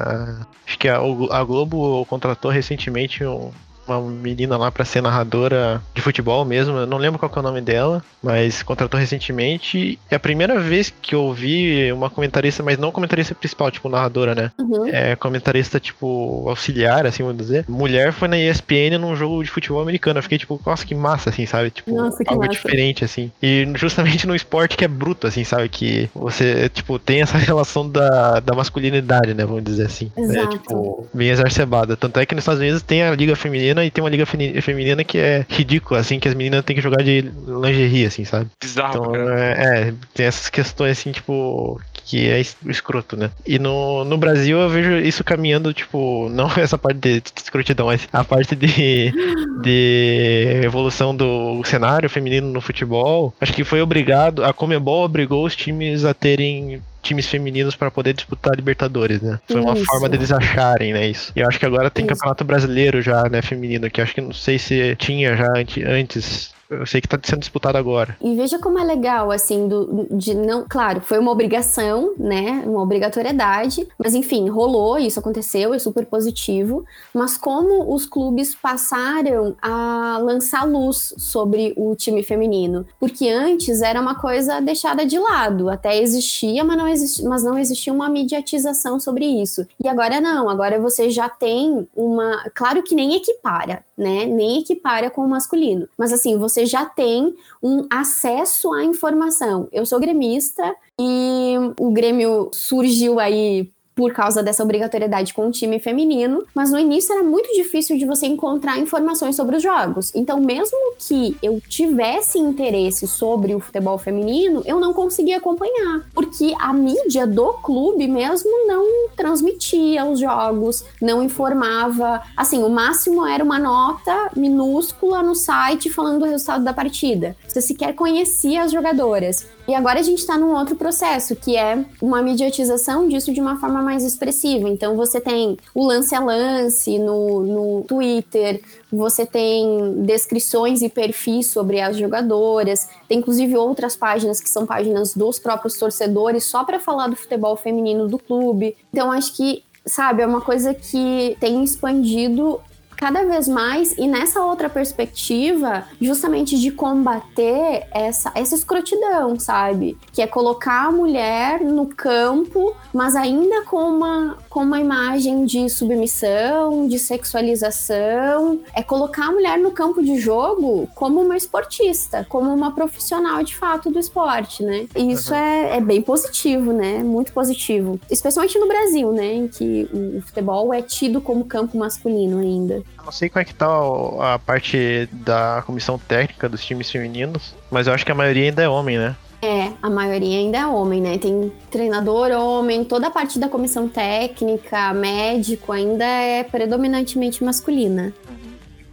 [0.66, 3.52] Acho que a, a Globo contratou recentemente um
[3.90, 6.76] uma menina lá para ser narradora de futebol mesmo.
[6.76, 9.98] Eu não lembro qual é o nome dela, mas contratou recentemente.
[10.10, 14.34] É a primeira vez que eu vi uma comentarista, mas não comentarista principal, tipo narradora,
[14.34, 14.52] né?
[14.58, 14.86] Uhum.
[14.86, 17.64] É comentarista, tipo, auxiliar, assim, vamos dizer.
[17.68, 20.18] Mulher foi na ESPN num jogo de futebol americano.
[20.18, 21.70] Eu fiquei, tipo, nossa, que massa, assim, sabe?
[21.70, 22.52] Tipo, nossa, algo massa.
[22.52, 23.30] diferente, assim.
[23.42, 25.68] E justamente no esporte que é bruto, assim, sabe?
[25.68, 29.44] Que você, tipo, tem essa relação da, da masculinidade, né?
[29.44, 30.10] Vamos dizer assim.
[30.16, 30.54] Exato.
[30.54, 31.96] É, tipo, bem exacerbada.
[31.96, 35.04] Tanto é que nos Estados Unidos tem a Liga Feminina e tem uma liga feminina
[35.04, 38.48] que é ridícula, assim, que as meninas têm que jogar de lingerie, assim, sabe?
[38.60, 43.30] Bizarro, então, é, é, tem essas questões, assim, tipo, que é escroto, né?
[43.46, 47.86] E no, no Brasil eu vejo isso caminhando, tipo, não essa parte de, de escrotidão,
[47.86, 49.12] mas a parte de,
[49.62, 53.32] de evolução do cenário feminino no futebol.
[53.40, 58.12] Acho que foi obrigado, a Comebol obrigou os times a terem times femininos para poder
[58.14, 59.38] disputar a Libertadores, né?
[59.46, 59.84] Foi uma Isso.
[59.86, 61.32] forma deles acharem, né, isso.
[61.34, 62.14] E eu acho que agora tem Isso.
[62.14, 66.52] Campeonato Brasileiro já, né, feminino, que acho que não sei se tinha já ante- antes.
[66.70, 68.16] Eu sei que tá sendo disputado agora.
[68.20, 70.64] E veja como é legal, assim, do, de não.
[70.68, 72.62] Claro, foi uma obrigação, né?
[72.64, 73.88] Uma obrigatoriedade.
[73.98, 76.84] Mas enfim, rolou, isso aconteceu, é super positivo.
[77.12, 82.86] Mas como os clubes passaram a lançar luz sobre o time feminino.
[83.00, 85.68] Porque antes era uma coisa deixada de lado.
[85.68, 89.66] Até existia, mas não, existi, mas não existia uma mediatização sobre isso.
[89.82, 92.44] E agora não, agora você já tem uma.
[92.54, 94.24] Claro que nem equipara, né?
[94.24, 95.88] Nem equipara com o masculino.
[95.96, 99.68] Mas assim, você já tem um acesso à informação.
[99.70, 105.78] Eu sou gremista e o Grêmio surgiu aí por causa dessa obrigatoriedade com o time
[105.78, 110.10] feminino, mas no início era muito difícil de você encontrar informações sobre os jogos.
[110.14, 116.54] Então, mesmo que eu tivesse interesse sobre o futebol feminino, eu não conseguia acompanhar, porque
[116.58, 122.22] a mídia do clube mesmo não transmitia os jogos, não informava.
[122.36, 127.36] Assim, o máximo era uma nota minúscula no site falando do resultado da partida.
[127.46, 129.46] Você sequer conhecia as jogadoras.
[129.68, 133.60] E agora a gente está num outro processo, que é uma mediatização disso de uma
[133.60, 134.68] forma mais expressiva.
[134.68, 138.62] Então você tem o lance a lance no, no Twitter,
[138.92, 145.14] você tem descrições e perfis sobre as jogadoras, tem inclusive outras páginas que são páginas
[145.14, 148.76] dos próprios torcedores só para falar do futebol feminino do clube.
[148.92, 152.60] Então acho que, sabe, é uma coisa que tem expandido
[153.00, 159.96] cada vez mais e nessa outra perspectiva, justamente de combater essa, essa escrotidão, sabe?
[160.12, 165.66] Que é colocar a mulher no campo, mas ainda com uma, com uma imagem de
[165.70, 168.60] submissão, de sexualização.
[168.74, 173.56] É colocar a mulher no campo de jogo como uma esportista, como uma profissional de
[173.56, 174.86] fato do esporte, né?
[174.94, 177.02] E isso é, é bem positivo, né?
[177.02, 177.98] Muito positivo.
[178.10, 179.32] Especialmente no Brasil, né?
[179.32, 182.82] Em que o futebol é tido como campo masculino ainda.
[182.98, 187.54] Eu não sei como é que tá a parte da comissão técnica dos times femininos,
[187.70, 189.16] mas eu acho que a maioria ainda é homem, né?
[189.42, 191.16] É, a maioria ainda é homem, né?
[191.16, 198.12] Tem treinador homem, toda a parte da comissão técnica, médico, ainda é predominantemente masculina.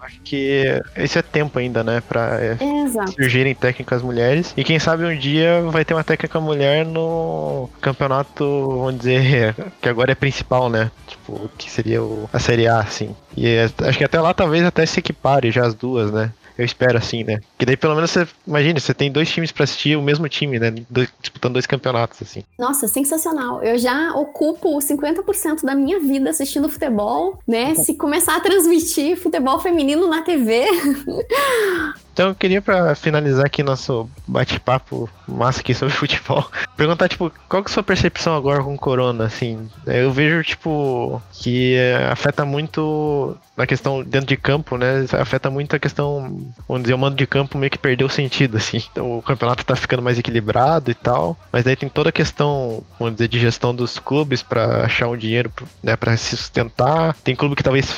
[0.08, 0.64] Acho que
[0.96, 2.58] esse é tempo ainda, né, pra é,
[3.12, 4.54] surgirem técnicas mulheres.
[4.56, 9.90] E quem sabe um dia vai ter uma técnica mulher no campeonato, vamos dizer, que
[9.90, 10.90] agora é principal, né?
[11.08, 13.14] Tipo, que seria o- a Série A, assim.
[13.36, 16.32] E é- acho que até lá talvez até se equipare já as duas, né?
[16.58, 17.38] Eu espero assim, né?
[17.58, 20.60] Que daí pelo menos você, imagine, você tem dois times pra assistir, o mesmo time,
[20.60, 20.74] né?
[20.90, 22.44] Dois- disputando dois campeonatos, assim.
[22.60, 23.64] Nossa, sensacional.
[23.64, 27.74] Eu já ocupo 50% da minha vida assistindo futebol, né?
[27.76, 30.66] Se começar a transmitir futebol feminino na TV,
[32.14, 37.64] Então eu queria pra finalizar aqui nosso bate-papo massa aqui sobre futebol, perguntar tipo, qual
[37.64, 39.70] que é a sua percepção agora com o corona, assim?
[39.86, 45.06] Eu vejo tipo que eh, afeta muito na questão dentro de campo, né?
[45.12, 48.82] Afeta muito a questão, vamos dizer, o mando de campo meio que perdeu sentido, assim.
[48.92, 52.84] Então, o campeonato tá ficando mais equilibrado e tal, mas daí tem toda a questão,
[53.00, 55.52] vamos dizer, de gestão dos clubes pra achar um dinheiro,
[55.84, 57.16] né, para se sustentar.
[57.24, 57.94] Tem clube que talvez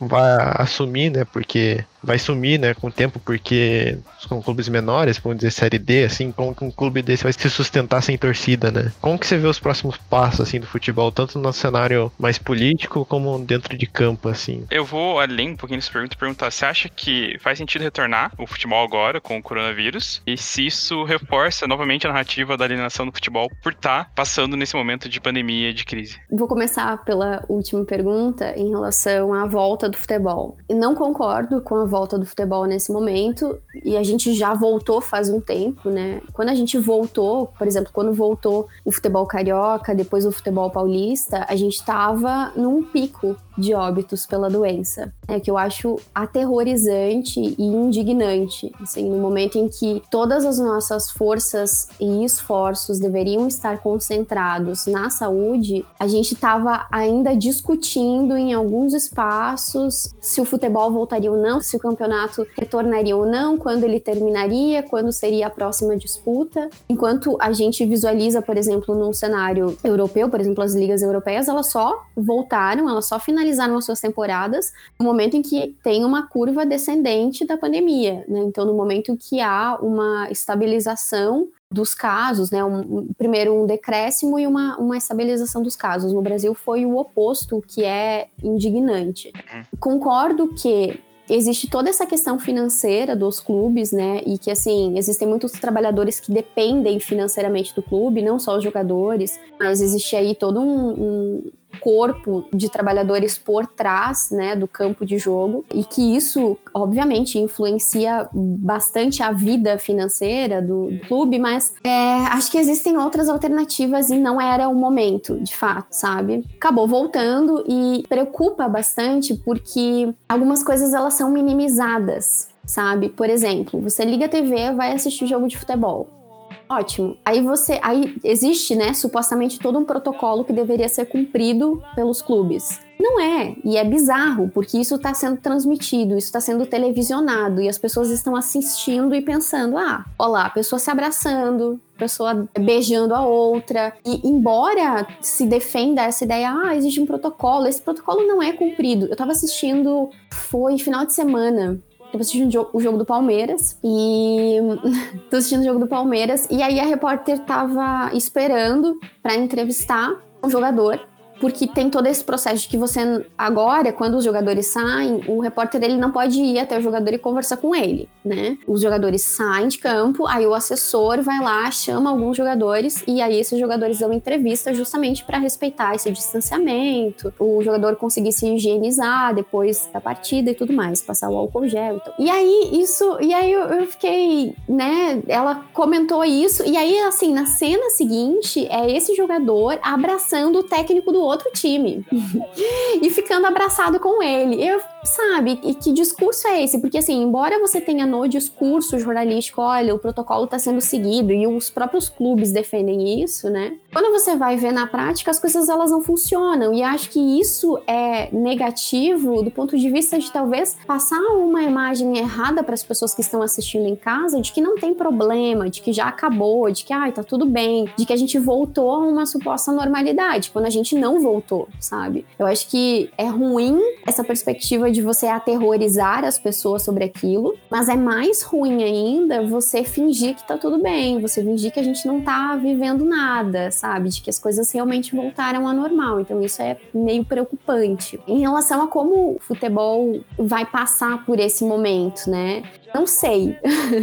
[0.00, 1.24] vai assumir, né?
[1.24, 3.98] Porque vai sumir, né, com o tempo, porque
[4.28, 7.50] são clubes menores, vamos dizer série D, assim, como que um clube desse vai se
[7.50, 8.92] sustentar sem torcida, né?
[9.00, 13.04] Como que você vê os próximos passos assim do futebol, tanto no cenário mais político
[13.04, 14.64] como dentro de campo, assim?
[14.70, 18.32] Eu vou além um pouquinho dessa pergunta e perguntar: você acha que faz sentido retornar
[18.38, 20.22] o futebol agora com o coronavírus?
[20.26, 24.74] E se isso reforça novamente a narrativa da alienação do futebol por estar passando nesse
[24.74, 26.18] momento de pandemia e de crise?
[26.30, 30.56] Vou começar pela última pergunta em relação à volta do futebol.
[30.68, 35.00] Eu não concordo com a volta do futebol nesse momento e a gente já voltou
[35.00, 36.20] faz um tempo, né?
[36.32, 41.46] Quando a gente voltou, por exemplo, quando voltou o futebol carioca, depois o futebol paulista,
[41.48, 47.64] a gente estava num pico de óbitos pela doença, é que eu acho aterrorizante e
[47.64, 54.86] indignante, assim, no momento em que todas as nossas forças e esforços deveriam estar concentrados
[54.86, 61.38] na saúde, a gente estava ainda discutindo em alguns espaços se o futebol voltaria ou
[61.38, 66.68] não, se o campeonato retornaria ou não, quando ele terminaria, quando seria a próxima disputa.
[66.88, 71.70] Enquanto a gente visualiza, por exemplo, num cenário europeu, por exemplo, as ligas europeias, elas
[71.70, 73.43] só voltaram, elas só finalizaram
[73.78, 78.40] as suas temporadas no momento em que tem uma curva descendente da pandemia, né?
[78.40, 82.64] Então, no momento em que há uma estabilização dos casos, né?
[82.64, 86.12] Um, um- primeiro um decréscimo e uma, uma estabilização dos casos.
[86.12, 89.32] No Brasil foi o oposto, o que é indignante.
[89.80, 94.20] Concordo que existe toda essa questão financeira dos clubes, né?
[94.26, 99.40] E que, assim, existem muitos trabalhadores que dependem financeiramente do clube, não só os jogadores,
[99.58, 105.18] mas existe aí todo um, um corpo de trabalhadores por trás, né, do campo de
[105.18, 112.16] jogo e que isso, obviamente, influencia bastante a vida financeira do, do clube, mas é,
[112.30, 116.44] acho que existem outras alternativas e não era o momento, de fato, sabe?
[116.56, 123.08] Acabou voltando e preocupa bastante porque algumas coisas elas são minimizadas, sabe?
[123.08, 126.23] Por exemplo, você liga a TV, vai assistir jogo de futebol.
[126.68, 127.16] Ótimo.
[127.24, 132.80] Aí você, aí existe, né, supostamente todo um protocolo que deveria ser cumprido pelos clubes.
[132.98, 137.68] Não é, e é bizarro, porque isso está sendo transmitido, isso está sendo televisionado, e
[137.68, 143.14] as pessoas estão assistindo e pensando: ah, olha lá, a pessoa se abraçando, pessoa beijando
[143.14, 143.92] a outra.
[144.06, 149.06] E embora se defenda essa ideia, ah, existe um protocolo, esse protocolo não é cumprido.
[149.06, 151.78] Eu estava assistindo, foi final de semana,
[152.14, 154.58] Tô assistindo o jogo do Palmeiras e
[155.28, 160.48] tô assistindo o jogo do Palmeiras e aí a repórter tava esperando para entrevistar um
[160.48, 161.00] jogador
[161.44, 165.84] porque tem todo esse processo de que você agora, quando os jogadores saem, o repórter
[165.84, 168.56] ele não pode ir até o jogador e conversar com ele, né?
[168.66, 173.38] Os jogadores saem de campo, aí o assessor vai lá, chama alguns jogadores e aí
[173.38, 179.86] esses jogadores dão entrevista justamente para respeitar esse distanciamento, o jogador conseguir se higienizar depois
[179.92, 181.96] da partida e tudo mais, passar o álcool gel.
[181.96, 182.14] Então.
[182.18, 185.22] E aí isso, e aí eu, eu fiquei, né?
[185.28, 191.12] Ela comentou isso e aí assim na cena seguinte é esse jogador abraçando o técnico
[191.12, 192.04] do outro time
[193.02, 194.62] e ficando abraçado com ele.
[194.62, 196.78] Eu, sabe, e que discurso é esse?
[196.78, 201.46] Porque assim, embora você tenha no discurso jornalístico, olha, o protocolo está sendo seguido e
[201.46, 203.74] os próprios clubes defendem isso, né?
[203.92, 207.78] Quando você vai ver na prática, as coisas elas não funcionam e acho que isso
[207.86, 213.14] é negativo do ponto de vista de talvez passar uma imagem errada para as pessoas
[213.14, 216.84] que estão assistindo em casa de que não tem problema, de que já acabou, de
[216.84, 220.66] que ai, tá tudo bem, de que a gente voltou a uma suposta normalidade, quando
[220.66, 222.24] a gente não voltou, sabe?
[222.38, 227.88] Eu acho que é ruim essa perspectiva de você aterrorizar as pessoas sobre aquilo, mas
[227.88, 232.06] é mais ruim ainda você fingir que tá tudo bem, você fingir que a gente
[232.06, 234.08] não tá vivendo nada, sabe?
[234.08, 236.20] De que as coisas realmente voltaram ao normal.
[236.20, 238.20] Então isso é meio preocupante.
[238.26, 242.62] Em relação a como o futebol vai passar por esse momento, né?
[242.94, 243.58] Não sei.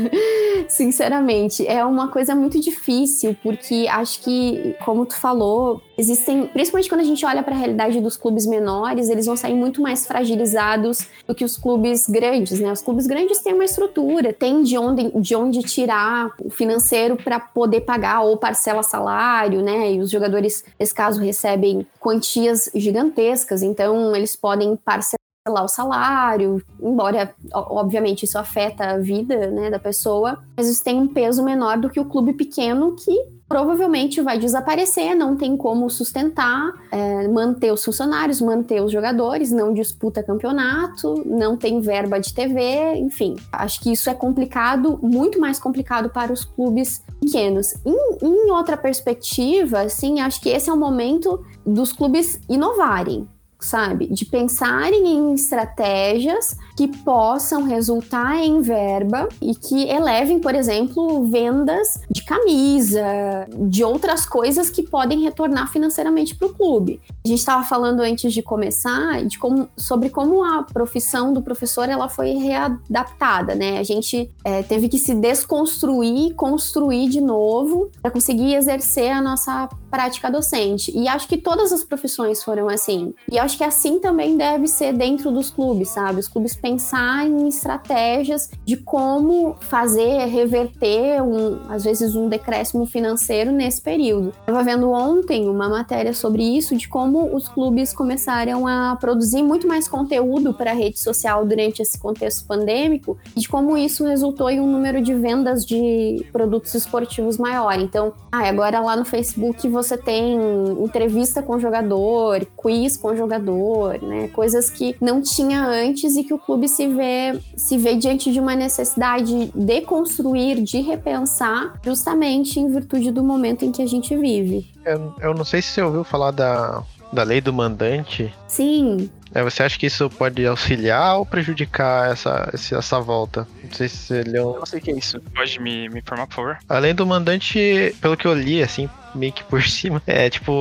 [0.68, 7.00] Sinceramente, é uma coisa muito difícil, porque acho que, como tu falou, existem, principalmente quando
[7.00, 11.08] a gente olha para a realidade dos clubes menores, eles vão sair muito mais fragilizados
[11.26, 12.70] do que os clubes grandes, né?
[12.70, 17.40] Os clubes grandes têm uma estrutura, tem de onde, de onde tirar o financeiro para
[17.40, 19.94] poder pagar ou parcela salário, né?
[19.94, 26.62] E os jogadores, nesse caso, recebem quantias gigantescas, então eles podem parcelar lá o salário,
[26.80, 31.80] embora obviamente isso afeta a vida né, da pessoa, mas isso tem um peso menor
[31.80, 33.12] do que o clube pequeno que
[33.48, 39.74] provavelmente vai desaparecer, não tem como sustentar, é, manter os funcionários, manter os jogadores, não
[39.74, 43.36] disputa campeonato, não tem verba de TV, enfim.
[43.52, 47.74] Acho que isso é complicado, muito mais complicado para os clubes pequenos.
[47.84, 53.28] Em, em outra perspectiva, assim, acho que esse é o momento dos clubes inovarem
[53.62, 54.08] sabe?
[54.08, 62.00] De pensarem em estratégias que possam resultar em verba e que elevem, por exemplo, vendas
[62.10, 67.00] de camisa, de outras coisas que podem retornar financeiramente para o clube.
[67.24, 71.88] A gente estava falando antes de começar de como, sobre como a profissão do professor
[71.88, 73.78] ela foi readaptada, né?
[73.78, 79.70] A gente é, teve que se desconstruir, construir de novo para conseguir exercer a nossa
[79.90, 80.92] prática docente.
[80.98, 83.14] E acho que todas as profissões foram assim.
[83.30, 86.20] E acho que assim também deve ser dentro dos clubes, sabe?
[86.20, 93.52] Os clubes pensar em estratégias de como fazer, reverter, um, às vezes, um decréscimo financeiro
[93.52, 94.34] nesse período.
[94.40, 99.68] Estava vendo ontem uma matéria sobre isso, de como os clubes começaram a produzir muito
[99.68, 104.50] mais conteúdo para a rede social durante esse contexto pandêmico e de como isso resultou
[104.50, 107.80] em um número de vendas de produtos esportivos maior.
[107.80, 110.36] Então, ah, agora lá no Facebook você tem
[110.84, 114.28] entrevista com jogador, quiz com o jogador, né?
[114.30, 118.40] Coisas que não tinha antes e que o clube se vê, se vê diante de
[118.40, 124.16] uma necessidade de construir, de repensar, justamente em virtude do momento em que a gente
[124.16, 124.70] vive.
[124.86, 128.34] Eu, eu não sei se você ouviu falar da, da lei do mandante.
[128.48, 129.10] Sim.
[129.34, 133.48] É, você acha que isso pode auxiliar ou prejudicar essa, essa volta?
[133.64, 134.52] Não sei se você leu.
[134.54, 135.22] Eu não sei o que é isso.
[135.34, 136.58] Pode me, me informar, por favor?
[136.68, 140.02] Além do mandante, pelo que eu li, assim, meio que por cima.
[140.06, 140.52] É, tipo,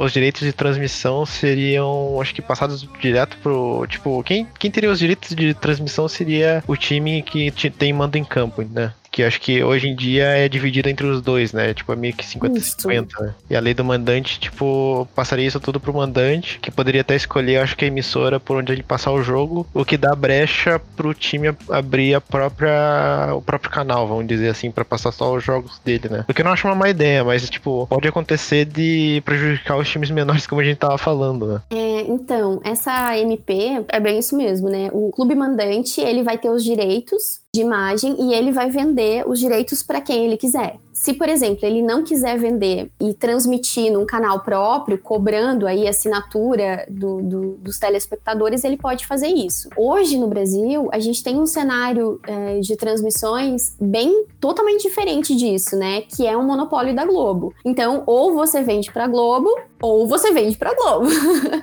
[0.00, 3.86] os direitos de transmissão seriam, acho que passados direto pro.
[3.88, 8.24] Tipo, quem, quem teria os direitos de transmissão seria o time que tem mando em
[8.24, 8.92] campo, né?
[9.18, 11.74] Que acho que hoje em dia é dividida entre os dois, né?
[11.74, 13.34] Tipo, é meio que 50-50, né?
[13.50, 17.56] E a lei do mandante, tipo, passaria isso tudo pro mandante, que poderia até escolher,
[17.56, 21.12] acho que a emissora por onde ele passar o jogo, o que dá brecha pro
[21.12, 25.80] time abrir a própria, o próprio canal, vamos dizer assim, para passar só os jogos
[25.84, 26.24] dele, né?
[26.28, 29.88] O que eu não acho uma má ideia, mas, tipo, pode acontecer de prejudicar os
[29.88, 31.60] times menores, como a gente tava falando, né?
[31.70, 34.90] É, então, essa MP é bem isso mesmo, né?
[34.92, 39.38] O clube mandante, ele vai ter os direitos de imagem e ele vai vender os
[39.38, 40.78] direitos para quem ele quiser.
[40.98, 46.84] Se, por exemplo, ele não quiser vender e transmitir num canal próprio, cobrando aí assinatura
[46.90, 49.68] do, do, dos telespectadores, ele pode fazer isso.
[49.76, 55.76] Hoje no Brasil, a gente tem um cenário é, de transmissões bem totalmente diferente disso,
[55.76, 56.00] né?
[56.00, 57.54] Que é um monopólio da Globo.
[57.64, 59.48] Então, ou você vende para Globo,
[59.80, 61.06] ou você vende para Globo.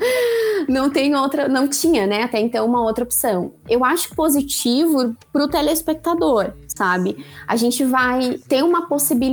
[0.69, 2.23] não tem outra, não tinha, né?
[2.23, 3.51] Até então uma outra opção.
[3.67, 7.17] Eu acho positivo para o telespectador, sabe?
[7.45, 9.24] A gente vai ter uma possibilidade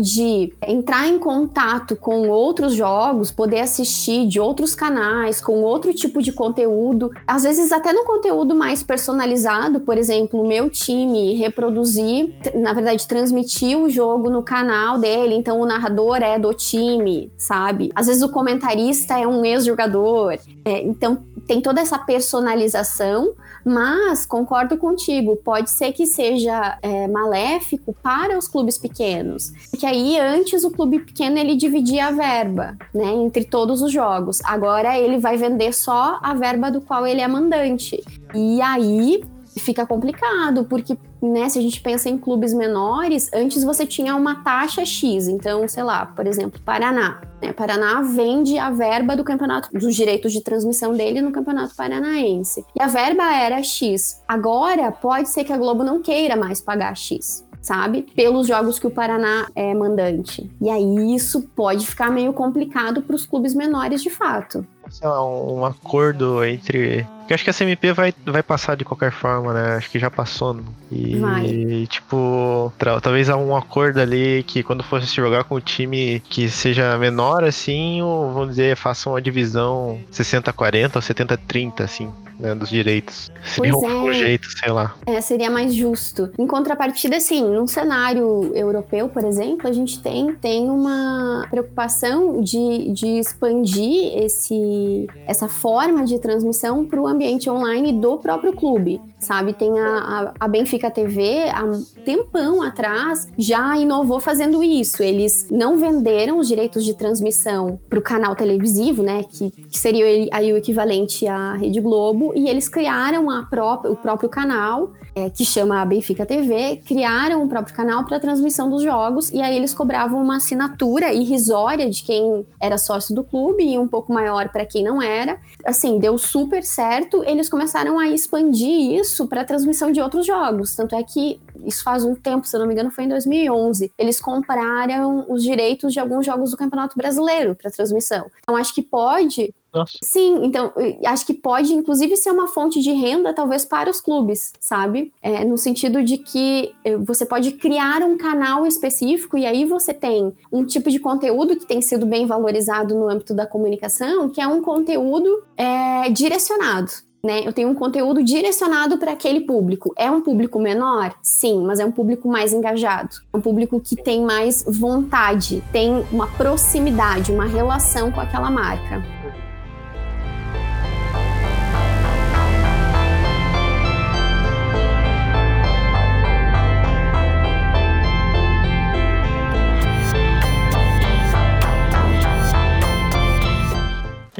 [0.00, 6.22] de entrar em contato com outros jogos, poder assistir de outros canais, com outro tipo
[6.22, 12.34] de conteúdo, às vezes até no conteúdo mais personalizado, por exemplo, o meu time reproduzir,
[12.54, 17.90] na verdade, transmitir o jogo no canal dele, então o narrador é do time, sabe?
[17.94, 23.34] Às vezes o comentarista é um ex-jogador, é, então tem toda essa personalização
[23.64, 30.18] mas concordo contigo, pode ser que seja é, maléfico para os clubes pequenos, porque aí
[30.18, 34.40] antes o clube pequeno ele dividia a verba, né, entre todos os jogos.
[34.44, 38.02] Agora ele vai vender só a verba do qual ele é mandante.
[38.34, 39.22] E aí
[39.60, 44.42] fica complicado, porque né, se a gente pensa em clubes menores, antes você tinha uma
[44.42, 45.28] taxa X.
[45.28, 47.20] Então, sei lá, por exemplo, Paraná.
[47.42, 52.64] Né, Paraná vende a verba do campeonato, dos direitos de transmissão dele no campeonato paranaense.
[52.74, 54.22] E a verba era X.
[54.26, 58.06] Agora, pode ser que a Globo não queira mais pagar X sabe?
[58.16, 60.50] Pelos jogos que o Paraná é mandante.
[60.62, 65.24] E aí isso pode ficar meio complicado para os clubes menores de fato sei lá,
[65.24, 67.06] um, um acordo entre.
[67.30, 69.76] Eu acho que a CMP vai, vai passar de qualquer forma, né?
[69.76, 70.54] Acho que já passou.
[70.54, 70.62] Né?
[70.90, 71.86] E, vai.
[71.88, 76.98] tipo, talvez há um acordo ali que quando fosse jogar com o time que seja
[76.98, 83.30] menor, assim, ou vamos dizer, faça uma divisão 60-40 ou 70-30, assim né, dos direitos.
[83.44, 84.14] Seria pois um, é.
[84.14, 84.94] jeito, sei lá.
[85.06, 86.30] É, seria mais justo.
[86.38, 92.90] Em contrapartida, assim, num cenário europeu, por exemplo, a gente tem, tem uma preocupação de,
[92.92, 99.52] de expandir esse, essa forma de transmissão para o ambiente online do próprio clube sabe?
[99.52, 105.02] Tem a, a, a, Benfica TV, há um tempão atrás, já inovou fazendo isso.
[105.02, 109.24] Eles não venderam os direitos de transmissão para o canal televisivo, né?
[109.30, 113.96] Que, que, seria aí o equivalente à Rede Globo, e eles criaram a própria, o
[113.96, 119.30] próprio canal é, que chama Benfica TV, criaram o próprio canal para transmissão dos jogos
[119.30, 123.88] e aí eles cobravam uma assinatura irrisória de quem era sócio do clube e um
[123.88, 125.38] pouco maior para quem não era.
[125.64, 127.22] Assim, deu super certo.
[127.24, 130.74] Eles começaram a expandir isso para transmissão de outros jogos.
[130.74, 133.92] Tanto é que isso faz um tempo, se eu não me engano, foi em 2011.
[133.98, 138.30] Eles compraram os direitos de alguns jogos do Campeonato Brasileiro para transmissão.
[138.42, 139.92] Então acho que pode nossa.
[140.02, 140.72] Sim, então
[141.06, 145.12] acho que pode, inclusive, ser uma fonte de renda, talvez, para os clubes, sabe?
[145.22, 149.94] É, no sentido de que eh, você pode criar um canal específico e aí você
[149.94, 154.40] tem um tipo de conteúdo que tem sido bem valorizado no âmbito da comunicação, que
[154.40, 156.90] é um conteúdo é, direcionado.
[157.22, 157.42] Né?
[157.44, 159.92] Eu tenho um conteúdo direcionado para aquele público.
[159.96, 161.14] É um público menor?
[161.22, 163.16] Sim, mas é um público mais engajado.
[163.32, 169.19] É um público que tem mais vontade, tem uma proximidade, uma relação com aquela marca.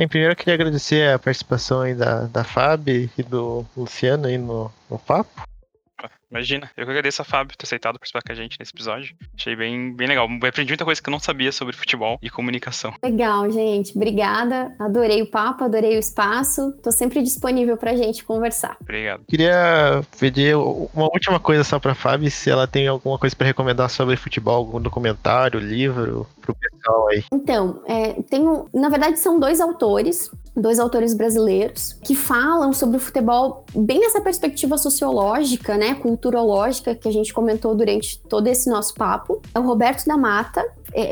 [0.00, 4.38] Bem, primeiro eu queria agradecer a participação aí da, da Fábio e do Luciano aí
[4.38, 5.42] no, no papo.
[6.30, 9.14] Imagina, eu que agradeço a Fábio ter aceitado participar com a gente nesse episódio.
[9.36, 10.28] Achei bem, bem legal.
[10.46, 12.94] Aprendi muita coisa que eu não sabia sobre futebol e comunicação.
[13.02, 13.96] Legal, gente.
[13.96, 14.74] Obrigada.
[14.78, 16.72] Adorei o papo, adorei o espaço.
[16.82, 18.76] Tô sempre disponível pra gente conversar.
[18.80, 19.24] Obrigado.
[19.28, 23.90] Queria pedir uma última coisa só pra Fábio, se ela tem alguma coisa para recomendar
[23.90, 27.24] sobre futebol, algum documentário, livro, pro pessoal aí.
[27.32, 28.68] Então, é, tenho.
[28.72, 34.20] Na verdade, são dois autores dois autores brasileiros que falam sobre o futebol bem nessa
[34.20, 39.40] perspectiva sociológica, né, culturológica que a gente comentou durante todo esse nosso papo.
[39.54, 40.66] É o Roberto da Mata,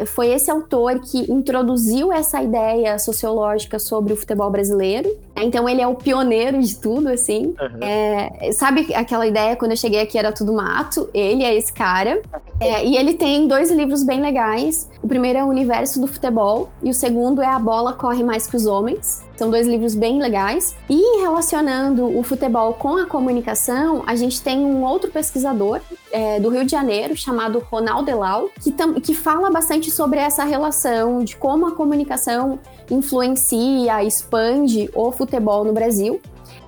[0.07, 5.09] foi esse autor que introduziu essa ideia sociológica sobre o futebol brasileiro.
[5.37, 7.55] Então ele é o pioneiro de tudo, assim.
[7.61, 7.79] Uhum.
[7.81, 11.09] É, sabe aquela ideia quando eu cheguei aqui era tudo mato?
[11.15, 12.21] Ele é esse cara.
[12.61, 14.89] É, e ele tem dois livros bem legais.
[15.03, 18.47] O primeiro é O Universo do Futebol e o segundo é A Bola Corre Mais
[18.47, 19.27] que os Homens.
[19.39, 20.75] São dois livros bem legais.
[20.91, 25.81] E relacionando o futebol com a comunicação, a gente tem um outro pesquisador
[26.11, 31.23] é, do Rio de Janeiro chamado Ronaldo Elau, que, que fala bastante sobre essa relação
[31.23, 32.59] de como a comunicação
[32.91, 36.21] influencia, expande o futebol no Brasil.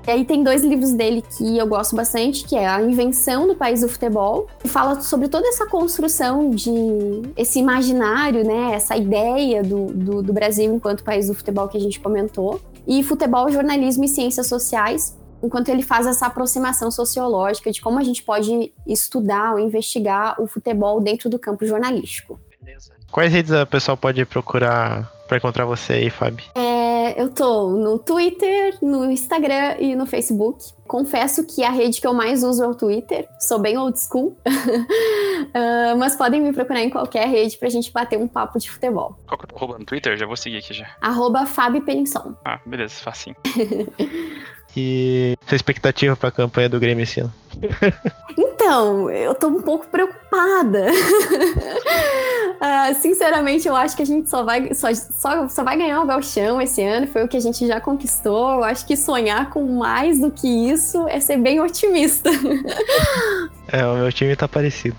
[0.06, 3.54] E aí tem dois livros dele que eu gosto bastante, que é A Invenção do
[3.54, 6.70] País do Futebol, que fala sobre toda essa construção de
[7.36, 11.80] esse imaginário, né, essa ideia do, do, do Brasil enquanto país do futebol que a
[11.80, 12.60] gente comentou.
[12.86, 18.04] E Futebol, Jornalismo e Ciências Sociais, enquanto ele faz essa aproximação sociológica de como a
[18.04, 22.38] gente pode estudar ou investigar o futebol dentro do campo jornalístico.
[23.10, 26.44] Quais redes a pessoa pode procurar para encontrar você aí, Fábio?
[26.54, 30.64] É, eu tô no Twitter, no Instagram e no Facebook.
[30.86, 33.28] Confesso que a rede que eu mais uso é o Twitter.
[33.38, 34.36] Sou bem old school.
[34.46, 39.16] uh, mas podem me procurar em qualquer rede pra gente bater um papo de futebol.
[39.26, 40.16] Qual que é o arroba no Twitter?
[40.16, 40.88] Já vou seguir aqui já.
[41.00, 42.34] Arroba Fábio Penisson.
[42.44, 43.36] Ah, beleza, facinho.
[44.76, 47.32] E sua expectativa para a campanha do Grêmio esse ano?
[48.38, 50.86] Então, eu tô um pouco preocupada.
[52.60, 56.06] uh, sinceramente, eu acho que a gente só vai, só, só, só vai ganhar o
[56.06, 57.06] Galchão esse ano.
[57.08, 58.56] Foi o que a gente já conquistou.
[58.56, 62.30] Eu acho que sonhar com mais do que isso é ser bem otimista.
[63.66, 64.96] é, o meu time tá parecido.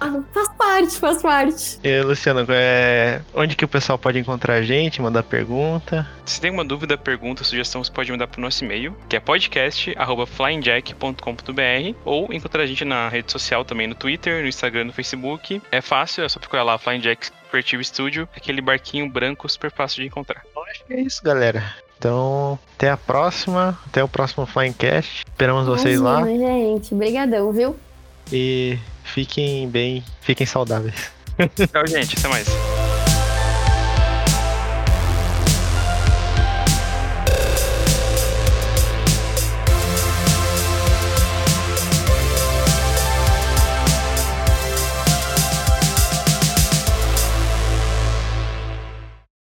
[0.00, 1.78] Ah, faz parte, faz parte.
[1.84, 3.20] E, Luciano, é...
[3.34, 6.08] onde que o pessoal pode encontrar a gente, mandar pergunta?
[6.24, 11.96] Se tem uma dúvida, pergunta, sugestão, você pode mandar pro nosso e-mail, que é podcast.flyingjack.com.br
[12.04, 15.60] ou encontrar a gente na rede social também, no Twitter, no Instagram, no Facebook.
[15.70, 20.02] É fácil, é só procurar lá Flying Jack Creative Studio, aquele barquinho branco super fácil
[20.02, 20.42] de encontrar.
[20.54, 21.74] Eu acho que é isso, galera.
[21.98, 25.24] Então, até a próxima, até o próximo Flyingcast.
[25.26, 26.24] Esperamos vocês lá.
[26.24, 26.94] gente.
[26.94, 27.76] Obrigadão, viu?
[28.32, 28.78] E
[29.12, 31.10] fiquem bem, fiquem saudáveis.
[31.56, 32.18] Tchau, gente.
[32.18, 32.46] Até mais.